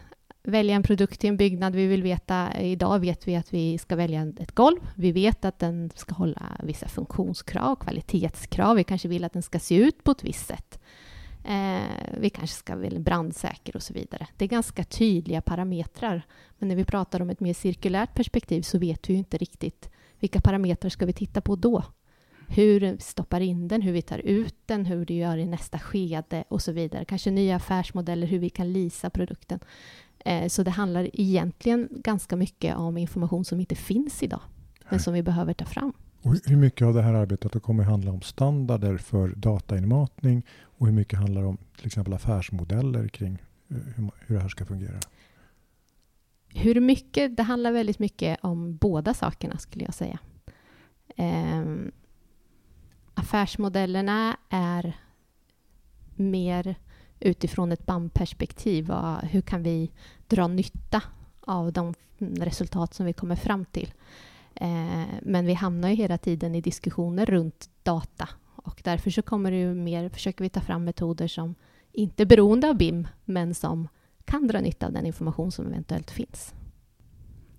välja 0.45 0.77
en 0.77 0.83
produkt 0.83 1.21
till 1.21 1.29
en 1.29 1.37
byggnad. 1.37 1.75
Vi 1.75 1.87
vill 1.87 2.03
veta, 2.03 2.61
idag 2.61 2.99
vet 2.99 3.29
vi 3.29 3.37
att 3.37 3.55
vi 3.55 3.79
ska 3.79 3.97
välja 3.97 4.33
ett 4.39 4.53
golv. 4.53 4.79
Vi 4.95 5.13
vet 5.13 5.45
att 5.45 5.59
den 5.59 5.91
ska 5.95 6.15
hålla 6.15 6.61
vissa 6.63 6.89
funktionskrav, 6.89 7.77
kvalitetskrav. 7.77 8.77
Vi 8.77 8.85
kanske 8.85 9.09
vill 9.09 9.25
att 9.25 9.33
den 9.33 9.43
ska 9.43 9.59
se 9.59 9.75
ut 9.75 10.05
på 10.05 10.11
ett 10.11 10.25
visst 10.25 10.47
sätt. 10.47 10.79
Eh, 11.45 12.19
vi 12.21 12.31
kanske 12.31 12.57
ska 12.57 12.77
vara 12.77 12.99
brandsäker 12.99 13.77
och 13.77 13.83
så 13.83 13.95
vidare. 13.95 14.27
Det 14.37 14.45
är 14.45 14.49
ganska 14.49 14.85
tydliga 14.85 15.41
parametrar. 15.41 16.27
Men 16.59 16.69
när 16.69 16.77
vi 16.77 16.85
pratar 16.85 17.21
om 17.21 17.31
ett 17.31 17.41
mer 17.41 17.55
cirkulärt 17.55 18.15
perspektiv 18.15 18.63
så 18.63 18.79
vet 18.79 19.09
vi 19.09 19.13
ju 19.13 19.19
inte 19.19 19.39
riktigt 19.39 19.91
vilka 20.19 20.41
parametrar 20.41 20.91
ska 20.91 21.07
vi 21.07 21.13
titta 21.13 21.41
på 21.41 21.57
då? 21.57 21.85
Hur 22.49 22.81
vi 22.81 22.99
stoppar 22.99 23.41
in 23.41 23.69
den, 23.69 23.83
hur 23.83 23.93
vi 23.93 24.03
tar 24.03 24.19
ut 24.19 24.57
den, 24.67 24.87
hur 24.87 25.05
du 25.05 25.15
gör 25.15 25.37
i 25.37 25.47
nästa 25.47 25.79
skede 25.79 26.45
och 26.49 26.63
så 26.63 26.73
vidare. 26.73 27.05
Kanske 27.05 27.31
nya 27.31 27.57
affärsmodeller, 27.57 28.27
hur 28.27 28.39
vi 28.39 28.51
kan 28.51 28.73
lisa 28.73 29.11
produkten. 29.11 29.61
Eh, 30.25 30.49
så 30.49 30.63
det 30.63 30.71
handlar 30.71 31.21
egentligen 31.21 31.89
ganska 31.91 32.37
mycket 32.37 32.77
om 32.77 32.99
information 32.99 33.45
som 33.45 33.61
inte 33.61 33.75
finns 33.75 34.23
idag, 34.23 34.41
men 34.89 35.01
som 35.01 35.15
vi 35.15 35.23
behöver 35.23 35.53
ta 35.53 35.65
fram. 35.65 35.93
Och 36.23 36.37
hur 36.45 36.57
mycket 36.57 36.87
av 36.87 36.95
det 36.95 37.03
här 37.03 37.15
arbetet 37.15 37.63
kommer 37.63 37.85
handla 37.85 38.11
om 38.11 38.21
standarder 38.21 38.97
för 38.97 39.29
datainmatning 39.29 40.47
och 40.63 40.87
hur 40.87 40.95
mycket 40.95 41.19
handlar 41.19 41.43
om 41.43 41.59
till 41.77 41.87
exempel 41.87 42.15
affärsmodeller 42.15 43.09
kring 43.09 43.43
eh, 43.71 43.77
hur 44.27 44.35
det 44.35 44.41
här 44.41 44.49
ska 44.49 44.65
fungera? 44.65 45.01
Hur 46.49 46.81
mycket? 46.81 47.37
Det 47.37 47.43
handlar 47.43 47.73
väldigt 47.73 47.99
mycket 47.99 48.39
om 48.41 48.77
båda 48.77 49.15
sakerna 49.15 49.59
skulle 49.59 49.85
jag 49.85 49.95
säga. 49.95 50.19
Um, 51.17 51.93
affärsmodellerna 53.15 54.37
är 54.51 54.97
mer 56.15 56.77
utifrån 57.25 57.73
ett 57.73 57.87
BAM-perspektiv. 57.87 58.93
Hur 59.23 59.41
kan 59.41 59.63
vi 59.63 59.91
dra 60.27 60.49
nytta 60.49 61.03
av 61.41 61.73
de 61.73 61.95
resultat 62.19 62.95
som 62.95 63.07
vi 63.07 63.13
kommer 63.13 63.37
fram 63.37 63.65
till? 63.65 63.93
Eh, 64.55 65.05
men 65.23 65.47
vi 65.47 65.53
hamnar 65.55 65.89
ju 65.89 65.95
hela 65.95 66.19
tiden 66.19 66.55
i 66.55 66.61
diskussioner 66.61 67.27
runt 67.27 67.71
data 67.83 68.29
och 68.57 68.81
därför 68.85 69.11
så 69.11 69.23
kommer 69.23 69.51
det 69.51 69.57
ju 69.57 69.75
mer, 69.75 70.09
försöker 70.09 70.45
vi 70.45 70.49
ta 70.49 70.61
fram 70.61 70.85
metoder 70.85 71.29
som 71.29 71.55
inte 71.93 72.23
är 72.23 72.27
beroende 72.27 72.69
av 72.69 72.77
BIM, 72.77 73.09
men 73.25 73.55
som 73.55 73.89
kan 74.25 74.47
dra 74.47 74.61
nytta 74.61 74.87
av 74.87 74.93
den 74.93 75.07
information 75.07 75.53
som 75.53 75.67
eventuellt 75.67 76.11
finns. 76.11 76.55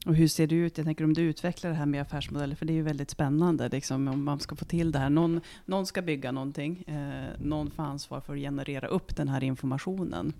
Och 0.05 0.15
hur 0.15 0.27
ser 0.27 0.47
det 0.47 0.55
ut? 0.55 0.77
Jag 0.77 0.85
tänker 0.85 1.03
om 1.03 1.13
du 1.13 1.21
utvecklar 1.21 1.69
det 1.69 1.75
här 1.75 1.85
med 1.85 2.01
affärsmodeller, 2.01 2.55
för 2.55 2.65
det 2.65 2.73
är 2.73 2.75
ju 2.75 2.81
väldigt 2.81 3.09
spännande 3.09 3.69
liksom, 3.69 4.07
om 4.07 4.23
man 4.23 4.39
ska 4.39 4.55
få 4.55 4.65
till 4.65 4.91
det 4.91 4.99
här. 4.99 5.09
Någon, 5.09 5.41
någon 5.65 5.85
ska 5.85 6.01
bygga 6.01 6.31
någonting, 6.31 6.83
eh, 6.87 7.29
någon 7.39 7.71
får 7.71 7.83
ansvar 7.83 8.21
för 8.21 8.33
att 8.33 8.39
generera 8.39 8.87
upp 8.87 9.15
den 9.15 9.27
här 9.27 9.43
informationen. 9.43 10.33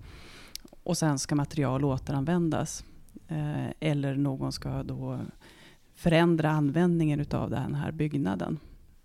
Och 0.82 0.98
sen 0.98 1.18
ska 1.18 1.34
material 1.34 1.84
återanvändas. 1.84 2.84
Eh, 3.28 3.66
eller 3.80 4.14
någon 4.14 4.52
ska 4.52 4.82
då 4.82 5.20
förändra 5.94 6.50
användningen 6.50 7.26
av 7.30 7.50
den 7.50 7.74
här 7.74 7.92
byggnaden. 7.92 8.58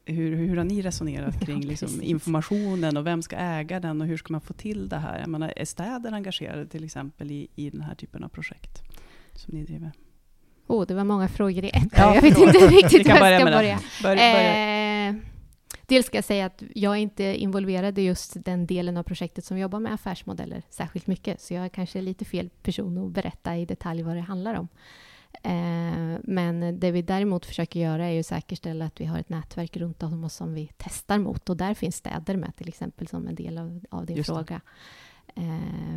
Hur, 0.05 0.35
hur 0.35 0.57
har 0.57 0.63
ni 0.63 0.81
resonerat 0.81 1.39
kring 1.45 1.61
liksom, 1.61 2.01
informationen 2.01 2.97
och 2.97 3.05
vem 3.07 3.21
ska 3.21 3.35
äga 3.35 3.79
den 3.79 4.01
och 4.01 4.07
hur 4.07 4.17
ska 4.17 4.33
man 4.33 4.41
få 4.41 4.53
till 4.53 4.89
det 4.89 4.97
här? 4.97 5.19
Jag 5.19 5.29
menar, 5.29 5.53
är 5.55 5.65
städer 5.65 6.11
engagerade 6.11 6.67
till 6.67 6.83
exempel 6.83 7.31
i, 7.31 7.47
i 7.55 7.69
den 7.69 7.81
här 7.81 7.95
typen 7.95 8.23
av 8.23 8.29
projekt 8.29 8.81
som 9.33 9.55
ni 9.55 9.63
driver? 9.63 9.91
Oh, 10.67 10.85
det 10.87 10.93
var 10.93 11.03
många 11.03 11.27
frågor 11.27 11.65
i 11.65 11.69
ett. 11.69 11.93
Ja, 11.97 12.15
jag 12.15 12.21
vet 12.21 12.37
inte 12.37 12.57
riktigt 12.67 13.07
hur 13.07 13.15
jag 13.15 13.41
ska 13.41 13.51
börja. 13.51 13.79
Bör, 14.03 14.15
börja. 14.15 15.07
Eh, 15.07 15.15
dels 15.85 16.05
ska 16.05 16.17
jag 16.17 16.25
säga 16.25 16.45
att 16.45 16.63
jag 16.75 16.93
är 16.93 16.99
inte 16.99 17.23
involverad 17.23 17.99
i 17.99 18.01
just 18.01 18.45
den 18.45 18.67
delen 18.67 18.97
av 18.97 19.03
projektet 19.03 19.45
som 19.45 19.57
jobbar 19.57 19.79
med 19.79 19.93
affärsmodeller 19.93 20.61
särskilt 20.69 21.07
mycket, 21.07 21.41
så 21.41 21.53
jag 21.53 21.65
är 21.65 21.69
kanske 21.69 22.01
lite 22.01 22.25
fel 22.25 22.49
person 22.63 22.97
att 22.97 23.11
berätta 23.11 23.57
i 23.57 23.65
detalj 23.65 24.03
vad 24.03 24.15
det 24.15 24.21
handlar 24.21 24.53
om. 24.53 24.67
Eh, 25.43 26.19
men 26.23 26.79
det 26.79 26.91
vi 26.91 27.01
däremot 27.01 27.45
försöker 27.45 27.79
göra 27.79 28.05
är 28.05 28.19
att 28.19 28.25
säkerställa 28.25 28.85
att 28.85 29.01
vi 29.01 29.05
har 29.05 29.19
ett 29.19 29.29
nätverk 29.29 29.77
runt 29.77 30.03
om 30.03 30.23
oss 30.23 30.35
som 30.35 30.53
vi 30.53 30.69
testar 30.77 31.17
mot. 31.17 31.49
Och 31.49 31.57
där 31.57 31.73
finns 31.73 31.95
städer 31.95 32.35
med 32.35 32.55
till 32.55 32.67
exempel 32.67 33.07
som 33.07 33.27
en 33.27 33.35
del 33.35 33.57
av, 33.57 33.81
av 33.89 34.05
din 34.05 34.23
fråga. 34.23 34.55
Eh, 34.55 34.61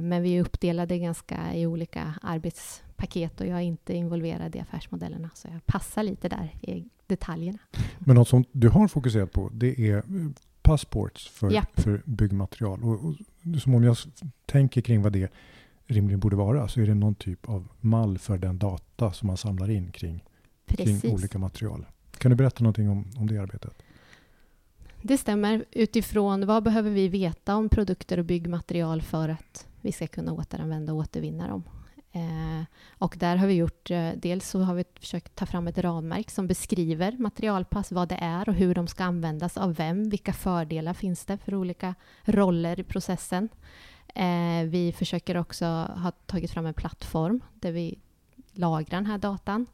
men 0.00 0.22
vi 0.22 0.36
är 0.36 0.40
uppdelade 0.40 0.98
ganska 0.98 1.54
i 1.54 1.66
olika 1.66 2.14
arbetspaket 2.22 3.40
och 3.40 3.46
jag 3.46 3.58
är 3.58 3.62
inte 3.62 3.94
involverad 3.94 4.56
i 4.56 4.60
affärsmodellerna. 4.60 5.30
Så 5.34 5.48
jag 5.52 5.66
passar 5.66 6.02
lite 6.02 6.28
där 6.28 6.56
i 6.62 6.84
detaljerna. 7.06 7.58
Men 7.98 8.16
något 8.16 8.28
som 8.28 8.44
du 8.52 8.68
har 8.68 8.88
fokuserat 8.88 9.32
på 9.32 9.50
det 9.52 9.90
är 9.90 10.02
passports 10.62 11.28
för, 11.28 11.80
för 11.80 12.02
byggmaterial. 12.04 12.84
Och, 12.84 13.04
och, 13.04 13.14
som 13.60 13.74
om 13.74 13.84
jag 13.84 13.96
tänker 14.46 14.80
kring 14.80 15.02
vad 15.02 15.12
det 15.12 15.32
rimligen 15.86 16.20
borde 16.20 16.36
vara 16.36 16.68
så 16.68 16.80
är 16.80 16.86
det 16.86 16.94
någon 16.94 17.14
typ 17.14 17.48
av 17.48 17.68
mall 17.80 18.18
för 18.18 18.38
den 18.38 18.58
data 18.58 19.12
som 19.12 19.26
man 19.26 19.36
samlar 19.36 19.70
in 19.70 19.92
kring, 19.92 20.24
kring 20.66 21.00
olika 21.12 21.38
material. 21.38 21.86
Kan 22.18 22.30
du 22.30 22.36
berätta 22.36 22.64
någonting 22.64 22.90
om, 22.90 23.10
om 23.16 23.26
det 23.26 23.38
arbetet? 23.38 23.82
Det 25.06 25.18
stämmer. 25.18 25.64
Utifrån 25.70 26.46
vad 26.46 26.62
behöver 26.62 26.90
vi 26.90 27.08
veta 27.08 27.56
om 27.56 27.68
produkter 27.68 28.18
och 28.18 28.24
byggmaterial 28.24 29.02
för 29.02 29.28
att 29.28 29.66
vi 29.80 29.92
ska 29.92 30.06
kunna 30.06 30.32
återanvända 30.32 30.92
och 30.92 30.98
återvinna 30.98 31.48
dem? 31.48 31.62
Eh, 32.12 32.64
och 32.98 33.16
där 33.18 33.36
har 33.36 33.46
vi 33.46 33.54
gjort, 33.54 33.90
eh, 33.90 34.10
dels 34.16 34.48
så 34.48 34.60
har 34.60 34.74
vi 34.74 34.84
försökt 35.00 35.36
ta 35.36 35.46
fram 35.46 35.66
ett 35.66 35.78
ramverk 35.78 36.30
som 36.30 36.46
beskriver 36.46 37.12
materialpass, 37.12 37.92
vad 37.92 38.08
det 38.08 38.18
är 38.20 38.48
och 38.48 38.54
hur 38.54 38.74
de 38.74 38.86
ska 38.86 39.04
användas, 39.04 39.56
av 39.56 39.74
vem, 39.74 40.08
vilka 40.08 40.32
fördelar 40.32 40.94
finns 40.94 41.24
det 41.24 41.38
för 41.38 41.54
olika 41.54 41.94
roller 42.24 42.80
i 42.80 42.84
processen. 42.84 43.48
Eh, 44.14 44.64
vi 44.66 44.94
försöker 44.96 45.36
också 45.36 45.64
ha 45.96 46.12
tagit 46.26 46.50
fram 46.50 46.66
en 46.66 46.74
plattform 46.74 47.40
där 47.54 47.72
vi 47.72 47.98
lagrar 48.52 48.98
den 48.98 49.06
här 49.06 49.18
datan. 49.18 49.66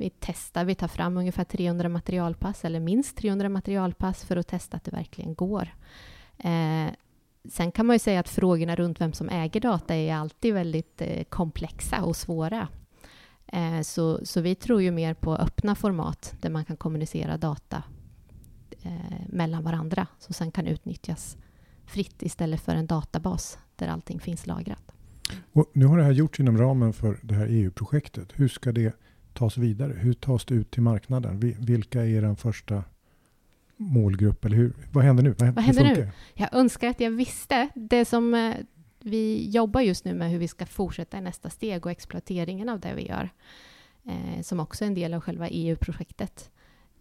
Vi 0.00 0.10
testar, 0.20 0.64
vi 0.64 0.74
tar 0.74 0.88
fram 0.88 1.16
ungefär 1.16 1.44
300 1.44 1.88
materialpass, 1.88 2.64
eller 2.64 2.80
minst 2.80 3.16
300 3.16 3.48
materialpass 3.48 4.24
för 4.24 4.36
att 4.36 4.48
testa 4.48 4.76
att 4.76 4.84
det 4.84 4.90
verkligen 4.90 5.34
går. 5.34 5.68
Eh, 6.38 6.86
sen 7.48 7.72
kan 7.72 7.86
man 7.86 7.94
ju 7.94 7.98
säga 7.98 8.20
att 8.20 8.28
frågorna 8.28 8.76
runt 8.76 9.00
vem 9.00 9.12
som 9.12 9.28
äger 9.28 9.60
data 9.60 9.94
är 9.94 10.14
alltid 10.14 10.54
väldigt 10.54 11.02
eh, 11.02 11.24
komplexa 11.24 12.02
och 12.02 12.16
svåra. 12.16 12.68
Eh, 13.46 13.80
så, 13.80 14.26
så 14.26 14.40
vi 14.40 14.54
tror 14.54 14.82
ju 14.82 14.90
mer 14.90 15.14
på 15.14 15.36
öppna 15.36 15.74
format 15.74 16.34
där 16.40 16.50
man 16.50 16.64
kan 16.64 16.76
kommunicera 16.76 17.36
data 17.36 17.82
eh, 18.82 19.26
mellan 19.28 19.64
varandra, 19.64 20.06
som 20.18 20.34
sen 20.34 20.50
kan 20.50 20.66
utnyttjas 20.66 21.36
fritt 21.86 22.22
istället 22.22 22.60
för 22.60 22.74
en 22.74 22.86
databas 22.86 23.58
där 23.76 23.88
allting 23.88 24.20
finns 24.20 24.46
lagrat. 24.46 24.92
Och 25.52 25.70
nu 25.72 25.86
har 25.86 25.98
det 25.98 26.04
här 26.04 26.12
gjorts 26.12 26.40
inom 26.40 26.58
ramen 26.58 26.92
för 26.92 27.18
det 27.22 27.34
här 27.34 27.46
EU-projektet. 27.46 28.28
Hur 28.34 28.48
ska 28.48 28.72
det 28.72 28.94
tas 29.34 29.56
vidare? 29.56 29.92
Hur 29.92 30.12
tas 30.12 30.44
det 30.44 30.54
ut 30.54 30.70
till 30.70 30.82
marknaden? 30.82 31.54
Vilka 31.58 32.06
är 32.06 32.22
den 32.22 32.36
första 32.36 32.84
målgrupp? 33.76 34.44
Eller 34.44 34.56
hur, 34.56 34.72
vad 34.92 35.04
händer 35.04 35.22
nu? 35.22 35.34
Vad, 35.38 35.54
vad 35.54 35.64
händer 35.64 35.84
nu? 35.84 36.10
Jag 36.34 36.54
önskar 36.54 36.88
att 36.88 37.00
jag 37.00 37.10
visste. 37.10 37.68
Det 37.74 38.04
som 38.04 38.34
eh, 38.34 38.54
vi 39.00 39.50
jobbar 39.50 39.80
just 39.80 40.04
nu 40.04 40.14
med 40.14 40.30
hur 40.30 40.38
vi 40.38 40.48
ska 40.48 40.66
fortsätta 40.66 41.18
i 41.18 41.20
nästa 41.20 41.50
steg 41.50 41.86
och 41.86 41.92
exploateringen 41.92 42.68
av 42.68 42.80
det 42.80 42.94
vi 42.94 43.08
gör, 43.08 43.30
eh, 44.04 44.42
som 44.42 44.60
också 44.60 44.84
är 44.84 44.88
en 44.88 44.94
del 44.94 45.14
av 45.14 45.20
själva 45.20 45.48
EU-projektet. 45.48 46.50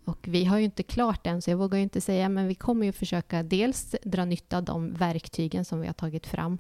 Och 0.06 0.28
vi 0.28 0.46
har 0.46 0.58
ju 0.58 0.66
inte 0.66 0.84
klart 0.84 1.28
än, 1.28 1.42
så 1.42 1.52
jag 1.52 1.58
vågar 1.58 1.78
ju 1.78 1.84
inte 1.84 2.02
säga, 2.02 2.30
men 2.30 2.48
vi 2.48 2.56
kommer 2.56 2.86
ju 2.86 2.92
försöka 2.92 3.44
dels 3.44 3.96
dra 4.04 4.26
nytta 4.26 4.58
av 4.58 4.64
de 4.64 4.94
verktygen 4.94 5.66
som 5.66 5.82
vi 5.82 5.88
har 5.88 5.94
tagit 5.94 6.28
fram 6.28 6.58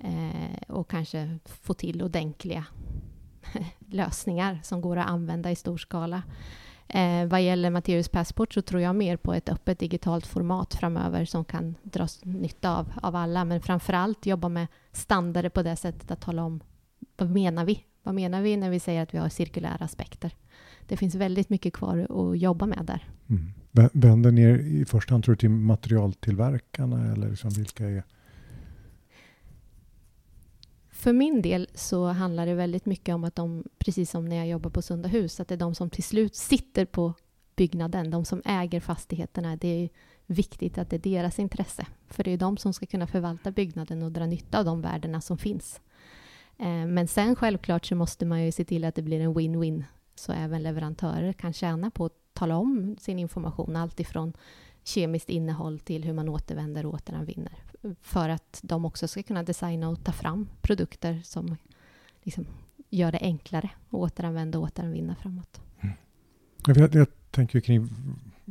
eh, 0.00 0.62
och 0.68 0.90
kanske 0.90 1.38
få 1.44 1.74
till 1.74 2.02
ordentliga 2.02 2.64
lösningar 3.88 4.60
som 4.62 4.80
går 4.80 4.96
att 4.96 5.06
använda 5.06 5.50
i 5.50 5.56
stor 5.56 5.76
skala. 5.76 6.22
Eh, 6.88 7.26
vad 7.26 7.42
gäller 7.42 7.70
Matteus 7.70 8.08
Passport 8.08 8.54
så 8.54 8.62
tror 8.62 8.80
jag 8.80 8.96
mer 8.96 9.16
på 9.16 9.34
ett 9.34 9.48
öppet 9.48 9.78
digitalt 9.78 10.26
format 10.26 10.74
framöver 10.74 11.24
som 11.24 11.44
kan 11.44 11.74
dras 11.82 12.24
nytta 12.24 12.76
av, 12.76 12.92
av 13.02 13.16
alla, 13.16 13.44
men 13.44 13.60
framför 13.60 13.92
allt 13.92 14.26
jobba 14.26 14.48
med 14.48 14.66
standarder 14.92 15.48
på 15.48 15.62
det 15.62 15.76
sättet 15.76 16.10
att 16.10 16.20
tala 16.20 16.42
om 16.42 16.60
vad 17.16 17.30
menar 17.30 17.64
vi? 17.64 17.84
Vad 18.02 18.14
menar 18.14 18.42
vi 18.42 18.56
när 18.56 18.70
vi 18.70 18.80
säger 18.80 19.02
att 19.02 19.14
vi 19.14 19.18
har 19.18 19.28
cirkulära 19.28 19.84
aspekter? 19.84 20.34
Det 20.86 20.96
finns 20.96 21.14
väldigt 21.14 21.50
mycket 21.50 21.72
kvar 21.72 21.98
att 21.98 22.38
jobba 22.38 22.66
med 22.66 22.84
där. 22.84 23.08
Mm. 23.28 23.52
Vänder 23.92 24.30
ni 24.30 24.42
er 24.42 24.58
i 24.58 24.84
första 24.84 25.14
hand 25.14 25.24
tror 25.24 25.34
du 25.34 25.38
till 25.38 25.50
materialtillverkarna 25.50 27.12
eller 27.12 27.28
liksom 27.28 27.50
vilka 27.50 27.88
är 27.88 28.02
för 30.96 31.12
min 31.12 31.42
del 31.42 31.68
så 31.74 32.06
handlar 32.06 32.46
det 32.46 32.54
väldigt 32.54 32.86
mycket 32.86 33.14
om 33.14 33.24
att 33.24 33.36
de, 33.36 33.64
precis 33.78 34.10
som 34.10 34.24
när 34.24 34.36
jag 34.36 34.48
jobbar 34.48 34.70
på 34.70 34.82
Sunda 34.82 35.08
hus, 35.08 35.40
att 35.40 35.48
det 35.48 35.54
är 35.54 35.58
de 35.58 35.74
som 35.74 35.90
till 35.90 36.04
slut 36.04 36.34
sitter 36.34 36.84
på 36.84 37.14
byggnaden, 37.56 38.10
de 38.10 38.24
som 38.24 38.42
äger 38.44 38.80
fastigheterna. 38.80 39.56
Det 39.56 39.68
är 39.68 39.88
viktigt 40.26 40.78
att 40.78 40.90
det 40.90 40.96
är 40.96 41.00
deras 41.00 41.38
intresse, 41.38 41.86
för 42.08 42.24
det 42.24 42.30
är 42.30 42.36
de 42.36 42.56
som 42.56 42.72
ska 42.72 42.86
kunna 42.86 43.06
förvalta 43.06 43.50
byggnaden 43.50 44.02
och 44.02 44.12
dra 44.12 44.26
nytta 44.26 44.58
av 44.58 44.64
de 44.64 44.80
värdena 44.80 45.20
som 45.20 45.38
finns. 45.38 45.80
Eh, 46.58 46.86
men 46.86 47.08
sen 47.08 47.36
självklart 47.36 47.86
så 47.86 47.94
måste 47.94 48.26
man 48.26 48.44
ju 48.44 48.52
se 48.52 48.64
till 48.64 48.84
att 48.84 48.94
det 48.94 49.02
blir 49.02 49.20
en 49.20 49.34
win-win, 49.34 49.84
så 50.14 50.32
även 50.32 50.62
leverantörer 50.62 51.32
kan 51.32 51.52
tjäna 51.52 51.90
på 51.90 52.04
att 52.04 52.12
tala 52.32 52.56
om 52.56 52.96
sin 53.00 53.18
information, 53.18 53.76
alltifrån 53.76 54.32
kemiskt 54.84 55.28
innehåll 55.28 55.78
till 55.78 56.04
hur 56.04 56.12
man 56.12 56.28
återvänder 56.28 56.86
och 56.86 56.94
återanvinner. 56.94 57.58
För 58.00 58.28
att 58.28 58.60
de 58.62 58.84
också 58.84 59.08
ska 59.08 59.22
kunna 59.22 59.42
designa 59.42 59.88
och 59.88 60.04
ta 60.04 60.12
fram 60.12 60.48
produkter 60.62 61.20
som 61.24 61.56
liksom 62.22 62.46
gör 62.90 63.12
det 63.12 63.18
enklare 63.18 63.70
att 63.88 63.94
återanvända 63.94 64.58
och 64.58 64.64
återvinna 64.64 65.14
framåt. 65.14 65.60
Mm. 65.80 65.96
Jag, 66.66 66.94
jag 66.94 67.08
tänker 67.30 67.60
kring 67.60 67.88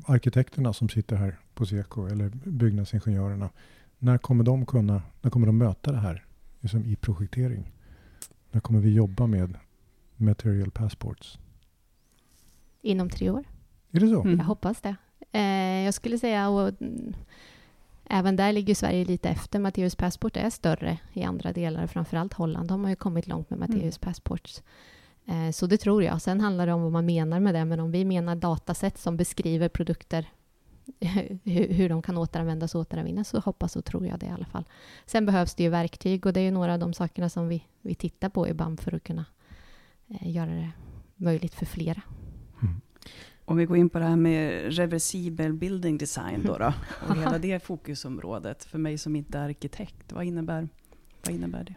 arkitekterna 0.05 0.73
som 0.73 0.89
sitter 0.89 1.15
här 1.15 1.39
på 1.53 1.65
Seko 1.65 2.07
eller 2.07 2.29
byggnadsingenjörerna. 2.29 3.49
När 3.97 4.17
kommer 4.17 4.43
de 4.43 4.65
kunna, 4.65 5.01
när 5.21 5.31
kommer 5.31 5.47
de 5.47 5.57
möta 5.57 5.91
det 5.91 5.97
här 5.97 6.25
liksom 6.59 6.85
i 6.85 6.95
projektering? 6.95 7.71
När 8.51 8.61
kommer 8.61 8.79
vi 8.79 8.93
jobba 8.93 9.27
med 9.27 9.57
material 10.15 10.71
passports? 10.71 11.39
Inom 12.81 13.09
tre 13.09 13.29
år. 13.29 13.43
Är 13.91 13.99
det 13.99 14.07
så? 14.07 14.21
Mm. 14.21 14.37
Jag 14.37 14.45
hoppas 14.45 14.81
det. 14.81 14.95
Eh, 15.31 15.85
jag 15.85 15.93
skulle 15.93 16.19
säga, 16.19 16.49
och 16.49 16.73
även 18.09 18.35
där 18.35 18.53
ligger 18.53 18.75
Sverige 18.75 19.05
lite 19.05 19.29
efter. 19.29 19.59
Matteus 19.59 19.95
Passport 19.95 20.37
är 20.37 20.49
större 20.49 20.97
i 21.13 21.23
andra 21.23 21.53
delar, 21.53 21.87
framförallt 21.87 22.33
Holland. 22.33 22.67
De 22.67 22.83
har 22.83 22.89
ju 22.89 22.95
kommit 22.95 23.27
långt 23.27 23.49
med 23.49 23.59
Matteus 23.59 23.81
mm. 23.81 23.99
Passports. 23.99 24.61
Eh, 25.25 25.51
så 25.51 25.67
det 25.67 25.77
tror 25.77 26.03
jag. 26.03 26.21
Sen 26.21 26.41
handlar 26.41 26.67
det 26.67 26.73
om 26.73 26.81
vad 26.81 26.91
man 26.91 27.05
menar 27.05 27.39
med 27.39 27.55
det. 27.55 27.65
Men 27.65 27.79
om 27.79 27.91
vi 27.91 28.05
menar 28.05 28.35
datasätt 28.35 28.97
som 28.97 29.17
beskriver 29.17 29.69
produkter 29.69 30.29
hur, 31.43 31.73
hur 31.73 31.89
de 31.89 32.01
kan 32.01 32.17
återanvändas 32.17 32.75
och 32.75 32.81
återvinnas 32.81 33.29
så 33.29 33.39
hoppas 33.39 33.75
och 33.75 33.85
tror 33.85 34.07
jag 34.07 34.19
det 34.19 34.25
i 34.25 34.29
alla 34.29 34.45
fall. 34.45 34.65
Sen 35.05 35.25
behövs 35.25 35.55
det 35.55 35.63
ju 35.63 35.69
verktyg 35.69 36.25
och 36.25 36.33
det 36.33 36.39
är 36.39 36.43
ju 36.43 36.51
några 36.51 36.73
av 36.73 36.79
de 36.79 36.93
sakerna 36.93 37.29
som 37.29 37.47
vi, 37.47 37.63
vi 37.81 37.95
tittar 37.95 38.29
på 38.29 38.47
i 38.47 38.53
BAM 38.53 38.77
för 38.77 38.95
att 38.95 39.03
kunna 39.03 39.25
eh, 40.07 40.31
göra 40.31 40.51
det 40.51 40.71
möjligt 41.15 41.55
för 41.55 41.65
flera. 41.65 42.01
Om 43.45 43.57
vi 43.57 43.65
går 43.65 43.77
in 43.77 43.89
på 43.89 43.99
det 43.99 44.05
här 44.05 44.15
med 44.15 44.73
reversibel 44.77 45.53
building 45.53 45.97
design 45.97 46.43
då, 46.45 46.57
då 46.57 46.73
och 47.09 47.15
hela 47.15 47.37
det 47.37 47.63
fokusområdet 47.63 48.63
för 48.63 48.77
mig 48.77 48.97
som 48.97 49.15
inte 49.15 49.37
är 49.37 49.45
arkitekt. 49.45 50.11
Vad 50.11 50.25
innebär, 50.25 50.69
vad 51.25 51.35
innebär 51.35 51.63
det? 51.63 51.75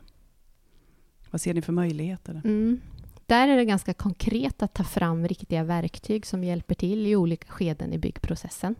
Vad 1.31 1.41
ser 1.41 1.55
ni 1.55 1.63
för 1.63 1.73
möjligheter? 1.73 2.43
Mm. 2.45 2.81
Där 3.27 3.49
är 3.49 3.57
det 3.57 3.65
ganska 3.65 3.95
konkret 3.95 4.63
att 4.63 4.75
ta 4.75 4.85
fram 4.85 5.29
riktiga 5.29 5.65
verktyg 5.65 6.27
som 6.27 6.45
hjälper 6.45 6.75
till 6.75 7.07
i 7.07 7.17
olika 7.17 7.53
skeden 7.53 7.93
i 7.93 7.99
byggprocessen. 7.99 8.75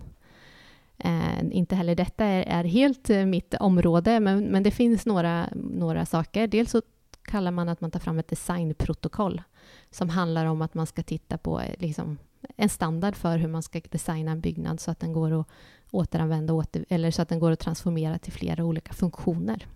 Eh, 0.99 1.45
inte 1.51 1.77
heller 1.77 1.95
detta 1.95 2.25
är, 2.25 2.43
är 2.43 2.65
helt 2.65 3.11
eh, 3.11 3.27
mitt 3.27 3.55
område, 3.55 4.21
men, 4.21 4.45
men 4.45 4.63
det 4.63 4.71
finns 4.71 5.07
några, 5.07 5.49
några 5.55 6.07
saker. 6.07 6.47
Dels 6.47 6.71
så 6.71 6.83
kallar 7.23 7.51
man 7.51 7.69
att 7.69 7.81
man 7.81 7.91
tar 7.91 8.01
fram 8.01 8.19
ett 8.19 8.29
designprotokoll 8.29 9.43
som 9.91 10.09
handlar 10.09 10.47
om 10.47 10.63
att 10.63 10.75
man 10.75 10.87
ska 10.87 11.03
titta 11.03 11.39
på 11.39 11.61
eh, 11.61 11.75
liksom, 11.79 12.19
en 12.57 12.69
standard 12.69 13.17
för 13.17 13.39
hur 13.39 13.49
man 13.49 13.63
ska 13.63 13.81
designa 13.91 14.31
en 14.31 14.41
byggnad 14.41 14.81
så 14.81 14.91
att 14.91 15.01
den 15.01 15.13
går 15.13 15.41
att 15.41 15.47
återanvända 15.91 16.53
åter, 16.53 16.85
eller 16.89 17.11
så 17.11 17.23
att 17.23 17.29
den 17.29 17.39
går 17.39 17.51
att 17.51 17.59
transformera 17.59 18.19
till 18.19 18.33
flera 18.33 18.65
olika 18.65 18.93
funktioner 18.93 19.67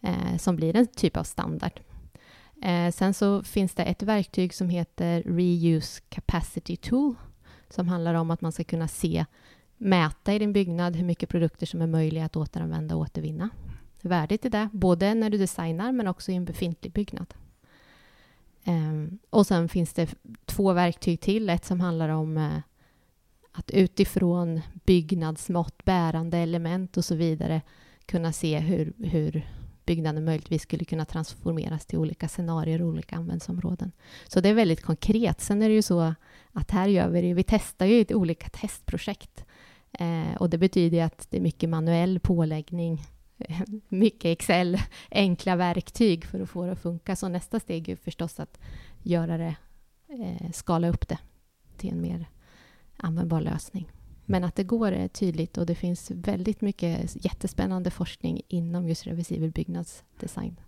eh, 0.00 0.36
som 0.38 0.56
blir 0.56 0.76
en 0.76 0.86
typ 0.86 1.16
av 1.16 1.24
standard. 1.24 1.80
Eh, 2.62 2.90
sen 2.90 3.14
så 3.14 3.42
finns 3.42 3.74
det 3.74 3.82
ett 3.82 4.02
verktyg 4.02 4.54
som 4.54 4.68
heter 4.68 5.22
Reuse 5.22 6.00
Capacity 6.08 6.76
Tool 6.76 7.14
som 7.70 7.88
handlar 7.88 8.14
om 8.14 8.30
att 8.30 8.40
man 8.40 8.52
ska 8.52 8.64
kunna 8.64 8.88
se, 8.88 9.24
mäta 9.76 10.34
i 10.34 10.38
din 10.38 10.52
byggnad 10.52 10.96
hur 10.96 11.04
mycket 11.04 11.28
produkter 11.28 11.66
som 11.66 11.82
är 11.82 11.86
möjliga 11.86 12.24
att 12.24 12.36
återanvända 12.36 12.94
och 12.94 13.00
återvinna. 13.00 13.48
Värdet 14.00 14.44
i 14.44 14.48
det, 14.48 14.68
både 14.72 15.14
när 15.14 15.30
du 15.30 15.38
designar 15.38 15.92
men 15.92 16.08
också 16.08 16.32
i 16.32 16.34
en 16.34 16.44
befintlig 16.44 16.92
byggnad. 16.92 17.34
Ehm, 18.64 19.18
och 19.30 19.46
sen 19.46 19.68
finns 19.68 19.92
det 19.92 20.14
två 20.46 20.72
verktyg 20.72 21.20
till. 21.20 21.50
Ett 21.50 21.64
som 21.64 21.80
handlar 21.80 22.08
om 22.08 22.36
eh, 22.36 22.58
att 23.52 23.70
utifrån 23.70 24.60
byggnadsmått, 24.84 25.84
bärande 25.84 26.38
element 26.38 26.96
och 26.96 27.04
så 27.04 27.14
vidare 27.14 27.62
kunna 28.06 28.32
se 28.32 28.58
hur, 28.58 28.92
hur 28.98 29.46
byggnaden 29.86 30.24
möjligtvis 30.24 30.62
skulle 30.62 30.84
kunna 30.84 31.04
transformeras 31.04 31.86
till 31.86 31.98
olika 31.98 32.28
scenarier 32.28 32.82
och 32.82 32.88
olika 32.88 33.16
användningsområden. 33.16 33.92
Så 34.28 34.40
det 34.40 34.48
är 34.48 34.54
väldigt 34.54 34.82
konkret. 34.82 35.40
Sen 35.40 35.62
är 35.62 35.68
det 35.68 35.74
ju 35.74 35.82
så 35.82 36.14
att 36.52 36.70
här 36.70 36.88
gör 36.88 37.08
vi 37.08 37.22
det, 37.22 37.34
vi 37.34 37.42
testar 37.42 37.86
ju 37.86 37.94
i 37.94 38.14
olika 38.14 38.48
testprojekt. 38.48 39.44
Eh, 39.92 40.36
och 40.38 40.50
det 40.50 40.58
betyder 40.58 41.04
att 41.04 41.26
det 41.30 41.36
är 41.36 41.40
mycket 41.40 41.70
manuell 41.70 42.20
påläggning, 42.20 43.02
mycket 43.88 44.24
Excel, 44.24 44.78
enkla 45.10 45.56
verktyg 45.56 46.24
för 46.24 46.40
att 46.40 46.50
få 46.50 46.66
det 46.66 46.72
att 46.72 46.78
funka. 46.78 47.16
Så 47.16 47.28
nästa 47.28 47.60
steg 47.60 47.88
är 47.88 47.96
förstås 47.96 48.40
att 48.40 48.58
göra 49.02 49.36
det, 49.36 49.56
eh, 50.08 50.50
skala 50.52 50.88
upp 50.88 51.08
det 51.08 51.18
till 51.76 51.90
en 51.90 52.00
mer 52.00 52.26
användbar 52.96 53.40
lösning. 53.40 53.90
Men 54.24 54.44
att 54.44 54.56
det 54.56 54.64
går 54.64 54.92
är 54.92 55.08
tydligt 55.08 55.58
och 55.58 55.66
det 55.66 55.74
finns 55.74 56.10
väldigt 56.10 56.60
mycket 56.60 57.24
jättespännande 57.24 57.90
forskning 57.90 58.42
inom 58.48 58.88
just 58.88 59.06
reversibel 59.06 59.50
byggnadsdesign 59.50 60.60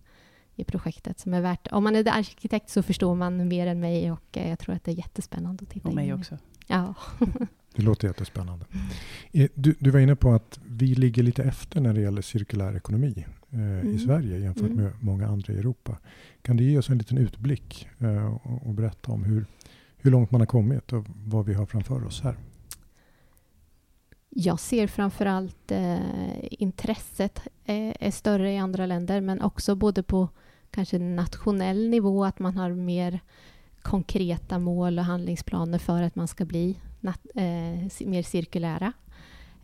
i 0.54 0.64
projektet 0.64 1.18
som 1.18 1.35
är 1.35 1.40
värt... 1.40 1.73
Om 1.73 1.85
man 1.85 1.97
är 1.97 2.09
arkitekt 2.09 2.71
så 2.71 2.83
förstår 2.83 3.14
man 3.14 3.49
mer 3.49 3.66
än 3.66 3.80
mig 3.80 4.12
och 4.12 4.37
eh, 4.37 4.49
jag 4.49 4.59
tror 4.59 4.75
att 4.75 4.85
det 4.85 4.90
är 4.90 4.97
jättespännande 4.97 5.62
att 5.62 5.71
titta 5.71 5.88
Och 5.88 5.95
mig 5.95 6.06
in 6.06 6.14
också. 6.14 6.38
Ja. 6.66 6.95
Det 7.76 7.83
låter 7.83 8.09
jättespännande. 8.09 8.66
Eh, 9.33 9.49
Du, 9.54 9.75
du 9.78 9.90
var 9.90 10.00
inne 10.00 10.16
på 10.16 10.33
att 10.33 10.61
vi 10.66 10.95
ligger 10.95 11.23
lite 11.23 11.42
efter 11.45 11.80
när 11.80 11.95
det 11.95 12.00
gäller 12.00 12.23
cirkulär 12.23 12.76
ekonomi 12.76 13.25
eh, 13.50 13.59
i 13.61 13.62
Mm. 13.80 13.99
Sverige 13.99 14.38
jämfört 14.38 14.62
Mm. 14.71 14.76
med 14.85 14.92
många 15.00 15.26
andra 15.28 15.52
i 15.52 15.59
Europa. 15.59 15.99
Kan 16.42 16.56
du 16.56 16.64
ge 16.64 16.78
oss 16.78 16.90
en 16.90 16.99
liten 16.99 17.18
utblick 17.18 17.88
eh, 17.99 18.35
och, 18.35 18.66
och 18.66 18.75
berätta 18.75 19.12
om 19.12 19.25
hur, 19.25 19.47
hur 19.97 20.11
långt 20.11 20.30
man 20.30 20.40
har 20.40 20.47
kommit 20.47 20.92
och 20.92 21.04
vad 21.26 21.47
vi 21.47 21.54
har 21.54 21.66
framför 21.66 22.04
oss 22.04 22.21
här? 22.21 22.37
Jag 24.30 24.61
ser 24.61 24.87
framför 24.87 25.26
allt 25.26 25.71
eh, 25.71 25.99
intresset 26.50 27.40
är, 27.64 27.97
är 28.00 28.11
större 28.11 28.52
i 28.52 28.59
andra 28.59 28.87
länder 28.87 29.21
men 29.21 29.40
också 29.40 29.75
både 29.75 30.02
på 30.02 30.28
kanske 30.71 30.99
nationell 30.99 31.88
nivå 31.88 32.25
att 32.25 32.38
man 32.38 32.56
har 32.56 32.71
mer 32.71 33.21
konkreta 33.83 34.59
mål 34.59 34.99
och 34.99 35.04
handlingsplaner 35.04 35.78
för 35.78 36.02
att 36.02 36.14
man 36.14 36.28
ska 36.28 36.45
bli 36.45 36.76
nat- 37.07 37.31
eh, 37.35 38.07
mer 38.09 38.23
cirkulära. 38.23 38.93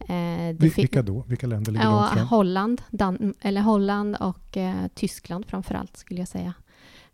Eh, 0.08 0.56
Vilka 0.76 1.02
då? 1.02 1.24
Vilka 1.26 1.46
länder 1.46 1.72
ligger 1.72 1.84
Ja, 1.84 2.12
långt? 2.16 2.28
Holland, 2.28 2.82
Dan- 2.90 3.34
eller 3.40 3.60
Holland 3.60 4.16
och 4.16 4.56
eh, 4.56 4.86
Tyskland 4.94 5.46
framför 5.46 5.74
allt 5.74 5.96
skulle 5.96 6.20
jag 6.20 6.28
säga. 6.28 6.54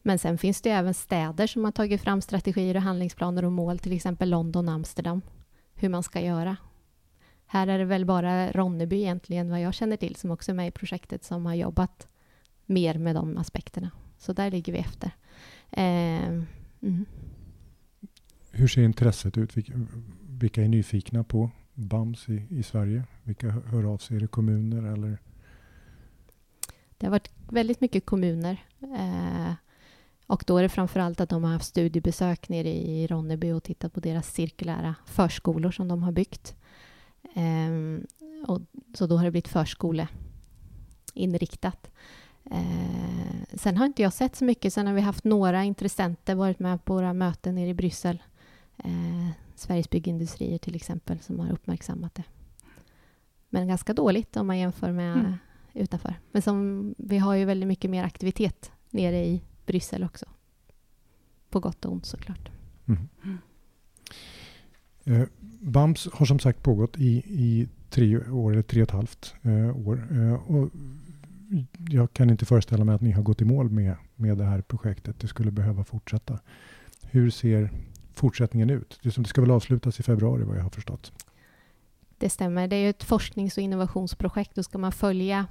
Men 0.03 0.19
sen 0.19 0.39
finns 0.39 0.61
det 0.63 0.69
ju 0.69 0.75
även 0.75 0.95
städer 0.95 1.47
som 1.47 1.65
har 1.65 1.73
tagit 1.73 2.01
fram 2.03 2.21
strategier 2.21 2.75
och 2.77 2.83
handlingsplaner 2.83 3.45
och 3.45 3.53
mål, 3.53 3.79
till 3.79 3.93
exempel 3.93 4.31
London 4.31 4.69
och 4.69 4.75
Amsterdam, 4.75 5.23
hur 5.75 5.89
man 5.89 6.03
ska 6.03 6.21
göra. 6.21 6.57
Här 7.47 7.67
är 7.67 7.79
det 7.79 7.85
väl 7.85 8.05
bara 8.05 8.53
Ronneby 8.53 8.97
egentligen, 8.97 9.51
vad 9.51 9.61
jag 9.61 9.75
känner 9.75 9.97
till, 9.97 10.17
som 10.17 10.31
också 10.31 10.51
är 10.51 10.55
med 10.55 10.69
i 10.69 10.71
projektet, 10.71 11.25
som 11.25 11.47
har 11.47 11.55
jobbat 11.55 12.09
mer 12.67 12.99
med 12.99 13.15
de 13.15 13.37
aspekterna. 13.39 13.91
Så 14.19 14.33
där 14.33 14.51
ligger 14.51 14.73
vi 14.73 14.79
efter. 14.79 15.11
Eh, 15.71 16.29
mm. 16.83 17.05
Hur 18.51 18.69
ser 18.69 18.83
intresset 18.83 19.39
ut? 19.39 19.57
Vilka, 20.41 20.65
är 20.65 20.69
nyfikna 20.69 21.25
på 21.25 21.51
BAMS 21.75 22.29
i, 22.29 22.47
i 22.51 22.63
Sverige? 22.63 23.05
Vilka 23.23 23.51
hör 23.51 23.63
hör 23.63 23.85
av 23.85 23.99
sig? 23.99 24.17
Är 24.17 24.21
det 24.21 24.27
kommuner 24.27 24.93
eller? 24.93 25.19
Det 26.99 27.07
har 27.07 27.11
varit 27.11 27.31
väldigt 27.49 27.81
mycket 27.81 28.07
kommuner. 28.07 28.65
Eh, 28.81 29.53
och 30.27 30.45
då 30.47 30.59
är 30.59 30.63
det 30.63 30.69
framför 30.69 31.01
allt 31.01 31.21
att 31.21 31.29
de 31.29 31.45
har 31.45 31.53
haft 31.53 31.67
studiebesök 31.67 32.49
nere 32.49 32.69
i 32.69 33.07
Ronneby 33.07 33.53
och 33.53 33.63
tittat 33.63 33.93
på 33.93 34.01
deras 34.01 34.33
cirkulära 34.33 34.95
förskolor 35.07 35.71
som 35.71 35.89
de 35.89 36.03
har 36.03 36.13
byggt. 36.13 36.57
Eh, 37.35 37.71
och, 38.47 38.61
så 38.95 39.07
då 39.07 39.17
har 39.17 39.25
det 39.25 39.31
blivit 39.31 39.49
förskoleinriktat. 39.49 41.91
Eh, 42.51 43.43
sen 43.55 43.77
har 43.77 43.87
inte 43.87 44.03
jag 44.03 44.13
sett 44.13 44.37
så 44.37 44.45
mycket. 44.45 44.73
Sen 44.73 44.87
har 44.87 44.95
vi 44.95 45.01
haft 45.01 45.25
några 45.25 45.65
intressenter 45.65 46.35
varit 46.35 46.59
med 46.59 46.85
på 46.85 46.95
våra 46.95 47.13
möten 47.13 47.55
nere 47.55 47.69
i 47.69 47.75
Bryssel. 47.75 48.23
Eh, 48.77 49.29
Sveriges 49.59 49.91
Byggindustrier 49.91 50.59
till 50.59 50.77
exempel 50.77 51.19
som 51.19 51.41
har 51.41 51.53
uppmärksammat 51.53 52.15
det. 52.15 52.25
Men 53.51 53.69
ganska 53.69 53.95
dåligt 53.95 54.37
om 54.37 54.47
man 54.47 54.59
jämför 54.59 54.93
med 54.93 55.13
Mm. 55.19 55.33
utanför. 55.75 56.15
Men 56.33 56.43
som, 56.43 56.95
vi 56.99 57.19
har 57.19 57.35
ju 57.35 57.45
väldigt 57.45 57.69
mycket 57.69 57.91
mer 57.91 58.05
aktivitet 58.05 58.71
nere 58.91 59.27
i 59.27 59.43
Bryssel 59.67 60.05
också. 60.05 60.27
På 61.51 61.61
gott 61.61 61.85
och 61.85 61.93
ont 61.93 62.07
såklart. 62.07 62.49
Mm. 62.87 63.09
Eh, 65.05 65.29
BAMS 65.61 66.09
har 66.13 66.27
som 66.27 66.39
sagt 66.39 66.63
pågått 66.63 66.99
i, 66.99 67.23
i 67.27 67.69
tre 67.91 68.19
år, 68.19 68.53
eller 68.53 68.63
tre 68.63 68.83
och 68.83 68.89
ett 68.89 68.95
halvt 68.95 69.35
eh, 69.43 69.89
år. 69.89 70.09
Eh, 70.11 70.35
och 70.35 70.71
jag 71.89 72.13
kan 72.13 72.31
inte 72.31 72.47
föreställa 72.47 72.85
mig 72.85 72.95
att 72.95 73.01
ni 73.01 73.11
har 73.11 73.23
gått 73.23 73.41
i 73.41 73.45
mål 73.45 73.71
med, 73.71 73.97
med 74.17 74.39
det 74.39 74.45
här 74.45 74.61
projektet. 74.63 75.21
Det 75.21 75.29
skulle 75.29 75.51
behöva 75.51 75.85
fortsätta. 75.85 76.39
Hur 77.03 77.31
ser 77.31 77.71
fortsättningen 78.19 78.71
ut? 78.71 78.99
Det, 79.03 79.11
som, 79.11 79.23
det 79.23 79.29
ska 79.29 79.41
väl 79.41 79.51
avslutas 79.51 80.01
i 80.01 80.03
februari 80.03 80.45
vad 80.45 80.57
jag 80.57 80.63
har 80.63 80.71
förstått. 80.71 81.13
Det 82.19 82.31
stämmer. 82.31 82.69
Det 82.69 82.77
är 82.77 82.81
ju 82.81 82.91
ett 82.91 83.05
forsknings 83.05 83.57
och 83.57 83.63
innovationsprojekt. 83.63 84.55
Då 84.55 84.63
ska 84.63 84.79
man 84.79 84.93
följa 84.93 85.47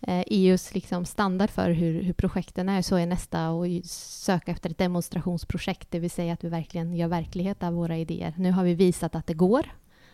eh, 0.00 0.20
e 0.20 0.24
EUs 0.26 0.74
liksom 0.74 1.04
standard 1.04 1.50
för 1.50 1.70
hur, 1.70 2.02
hur 2.02 2.12
projekten 2.12 2.68
är 2.68 2.82
så 2.82 2.96
är 2.96 3.06
nästa 3.06 3.50
och 3.50 3.66
söka 3.84 4.52
efter 4.52 4.70
ett 4.70 4.78
demonstrationsprojekt, 4.78 5.90
det 5.90 5.98
vill 5.98 6.10
säga 6.10 6.32
att 6.32 6.44
vi 6.44 6.48
verkligen 6.48 6.96
gör 6.96 7.08
verklighet 7.08 7.62
av 7.62 7.72
våra 7.72 7.96
idéer. 7.96 8.34
Nu 8.36 8.52
har 8.52 8.64
vi 8.64 8.74
visat 8.74 9.14
att 9.14 9.26
det 9.26 9.34
går. 9.34 9.66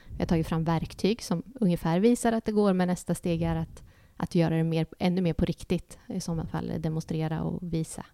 Vi 0.09 0.18
har 0.18 0.26
tagit 0.26 0.46
fram 0.46 0.64
verktyg 0.64 1.22
som 1.22 1.42
ungefär 1.61 2.00
visar 2.00 2.33
att 2.33 2.44
det 2.44 2.52
går, 2.52 2.72
men 2.72 2.88
nästa 2.88 3.14
steg 3.14 3.42
är 3.42 3.57
att, 3.57 3.83
att 4.16 4.35
göra 4.35 4.57
det 4.57 4.64
mer, 4.64 4.87
ännu 4.98 5.20
mer 5.20 5.33
på 5.33 5.44
riktigt. 5.44 5.98
I 6.07 6.20
så 6.20 6.46
fall 6.46 6.72
demonstrera 6.78 7.42
och 7.42 7.59
visa 7.62 8.07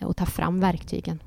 eh, 0.00 0.06
och 0.06 0.16
ta 0.16 0.26
fram 0.26 0.60
verktygen. 0.60 1.22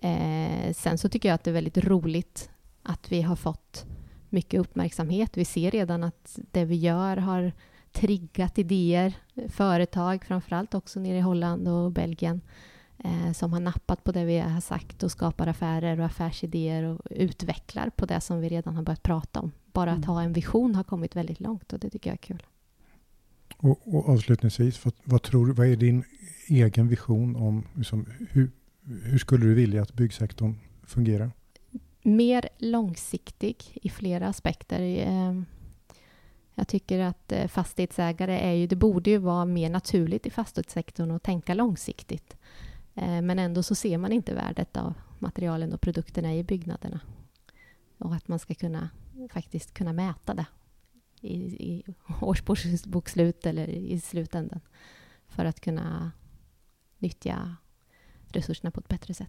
Eh, 0.00 0.72
sen 0.72 0.98
så 0.98 1.08
tycker 1.08 1.28
jag 1.28 1.34
att 1.34 1.44
det 1.44 1.50
är 1.50 1.54
väldigt 1.54 1.78
roligt 1.78 2.50
att 2.82 3.12
vi 3.12 3.22
har 3.22 3.36
fått 3.36 3.86
mycket 4.28 4.60
uppmärksamhet. 4.60 5.36
Vi 5.36 5.44
ser 5.44 5.70
redan 5.70 6.04
att 6.04 6.38
det 6.50 6.64
vi 6.64 6.76
gör 6.76 7.16
har 7.16 7.52
triggat 7.92 8.58
idéer, 8.58 9.14
företag 9.48 10.24
framförallt 10.24 10.74
också 10.74 11.00
nere 11.00 11.16
i 11.18 11.20
Holland 11.20 11.68
och 11.68 11.92
Belgien 11.92 12.40
eh, 12.98 13.32
som 13.32 13.52
har 13.52 13.60
nappat 13.60 14.04
på 14.04 14.12
det 14.12 14.24
vi 14.24 14.38
har 14.38 14.60
sagt 14.60 15.02
och 15.02 15.10
skapar 15.10 15.46
affärer 15.46 15.98
och 16.00 16.06
affärsidéer 16.06 16.82
och 16.82 17.00
utvecklar 17.10 17.90
på 17.96 18.06
det 18.06 18.20
som 18.20 18.40
vi 18.40 18.48
redan 18.48 18.76
har 18.76 18.82
börjat 18.82 19.02
prata 19.02 19.40
om. 19.40 19.52
Bara 19.72 19.90
att 19.90 19.96
Mm. 19.96 20.08
ha 20.08 20.22
en 20.22 20.32
vision 20.32 20.74
har 20.74 20.84
kommit 20.84 21.16
väldigt 21.16 21.40
långt 21.40 21.72
och 21.72 21.78
det 21.78 21.90
tycker 21.90 22.10
jag 22.10 22.14
är 22.14 22.18
kul. 22.18 22.42
Och, 23.56 23.94
och 23.94 24.08
avslutningsvis, 24.08 24.84
vad, 24.84 24.94
vad, 25.04 25.22
tror, 25.22 25.52
vad 25.52 25.66
är 25.66 25.76
din 25.76 26.04
egen 26.48 26.88
vision 26.88 27.36
om 27.36 27.66
liksom, 27.74 28.06
hur, 28.30 28.50
hur 28.84 29.18
skulle 29.18 29.44
du 29.44 29.54
vilja 29.54 29.82
att 29.82 29.92
byggsektorn 29.92 30.54
fungerar? 30.82 31.32
mer 32.04 32.48
långsiktig 32.58 33.78
i 33.82 33.88
flera 33.88 34.28
aspekter. 34.28 34.80
Ehm, 34.80 35.44
jag 36.54 36.68
tycker 36.68 36.98
att 36.98 37.32
eh, 37.32 37.48
fastighetsägare 37.48 38.38
är 38.38 38.52
ju, 38.52 38.66
det 38.66 38.76
borde 38.76 39.10
ju 39.10 39.18
vara 39.18 39.44
mer 39.44 39.70
naturligt 39.70 40.26
i 40.26 40.30
fastighetssektorn 40.30 41.10
att 41.10 41.22
tänka 41.22 41.54
långsiktigt. 41.54 42.36
Eh, 42.94 43.22
men 43.22 43.38
ändå 43.38 43.62
så 43.62 43.74
ser 43.74 43.98
man 43.98 44.12
inte 44.12 44.34
värdet 44.34 44.76
av 44.76 44.94
materialen 45.18 45.72
och 45.72 45.80
produkterna 45.80 46.34
i 46.34 46.44
byggnaderna. 46.44 47.00
Och 47.98 48.14
att 48.14 48.28
man 48.28 48.38
ska 48.38 48.54
kunna 48.54 48.90
faktiskt 49.30 49.74
kunna 49.74 49.92
mäta 49.92 50.34
det 50.34 50.46
i, 51.20 51.36
i 51.44 51.94
årsbokslut 52.20 53.46
eller 53.46 53.68
i 53.68 54.00
slutändan 54.00 54.60
för 55.28 55.44
att 55.44 55.60
kunna 55.60 56.12
nyttja 56.98 57.56
resurserna 58.36 58.70
på 58.70 58.80
ett 58.80 58.88
bättre 58.88 59.14
sätt. 59.14 59.28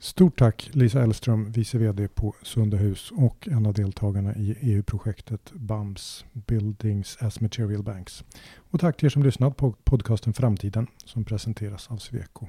Stort 0.00 0.38
tack 0.38 0.70
Lisa 0.72 1.02
Elström, 1.02 1.52
vice 1.52 1.78
VD 1.78 2.08
på 2.08 2.34
Sundahus 2.42 3.10
och 3.10 3.48
en 3.48 3.66
av 3.66 3.74
deltagarna 3.74 4.34
i 4.34 4.56
EU-projektet 4.60 5.52
BAMS, 5.52 6.24
Buildings 6.32 7.16
as 7.20 7.40
Material 7.40 7.82
Banks. 7.82 8.24
Och 8.70 8.80
tack 8.80 8.96
till 8.96 9.06
er 9.06 9.10
som 9.10 9.22
lyssnat 9.22 9.56
på 9.56 9.72
podcasten 9.84 10.32
Framtiden 10.32 10.86
som 11.04 11.24
presenteras 11.24 11.88
av 11.90 11.96
Sweco. 11.96 12.46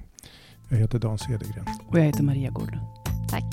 Jag 0.69 0.77
heter 0.77 0.99
Dan 0.99 1.17
Cedergren. 1.17 1.65
Och 1.87 1.99
jag 1.99 2.03
heter 2.03 2.23
Maria 2.23 2.49
Gårdlund. 2.49 2.87
Tack! 3.29 3.43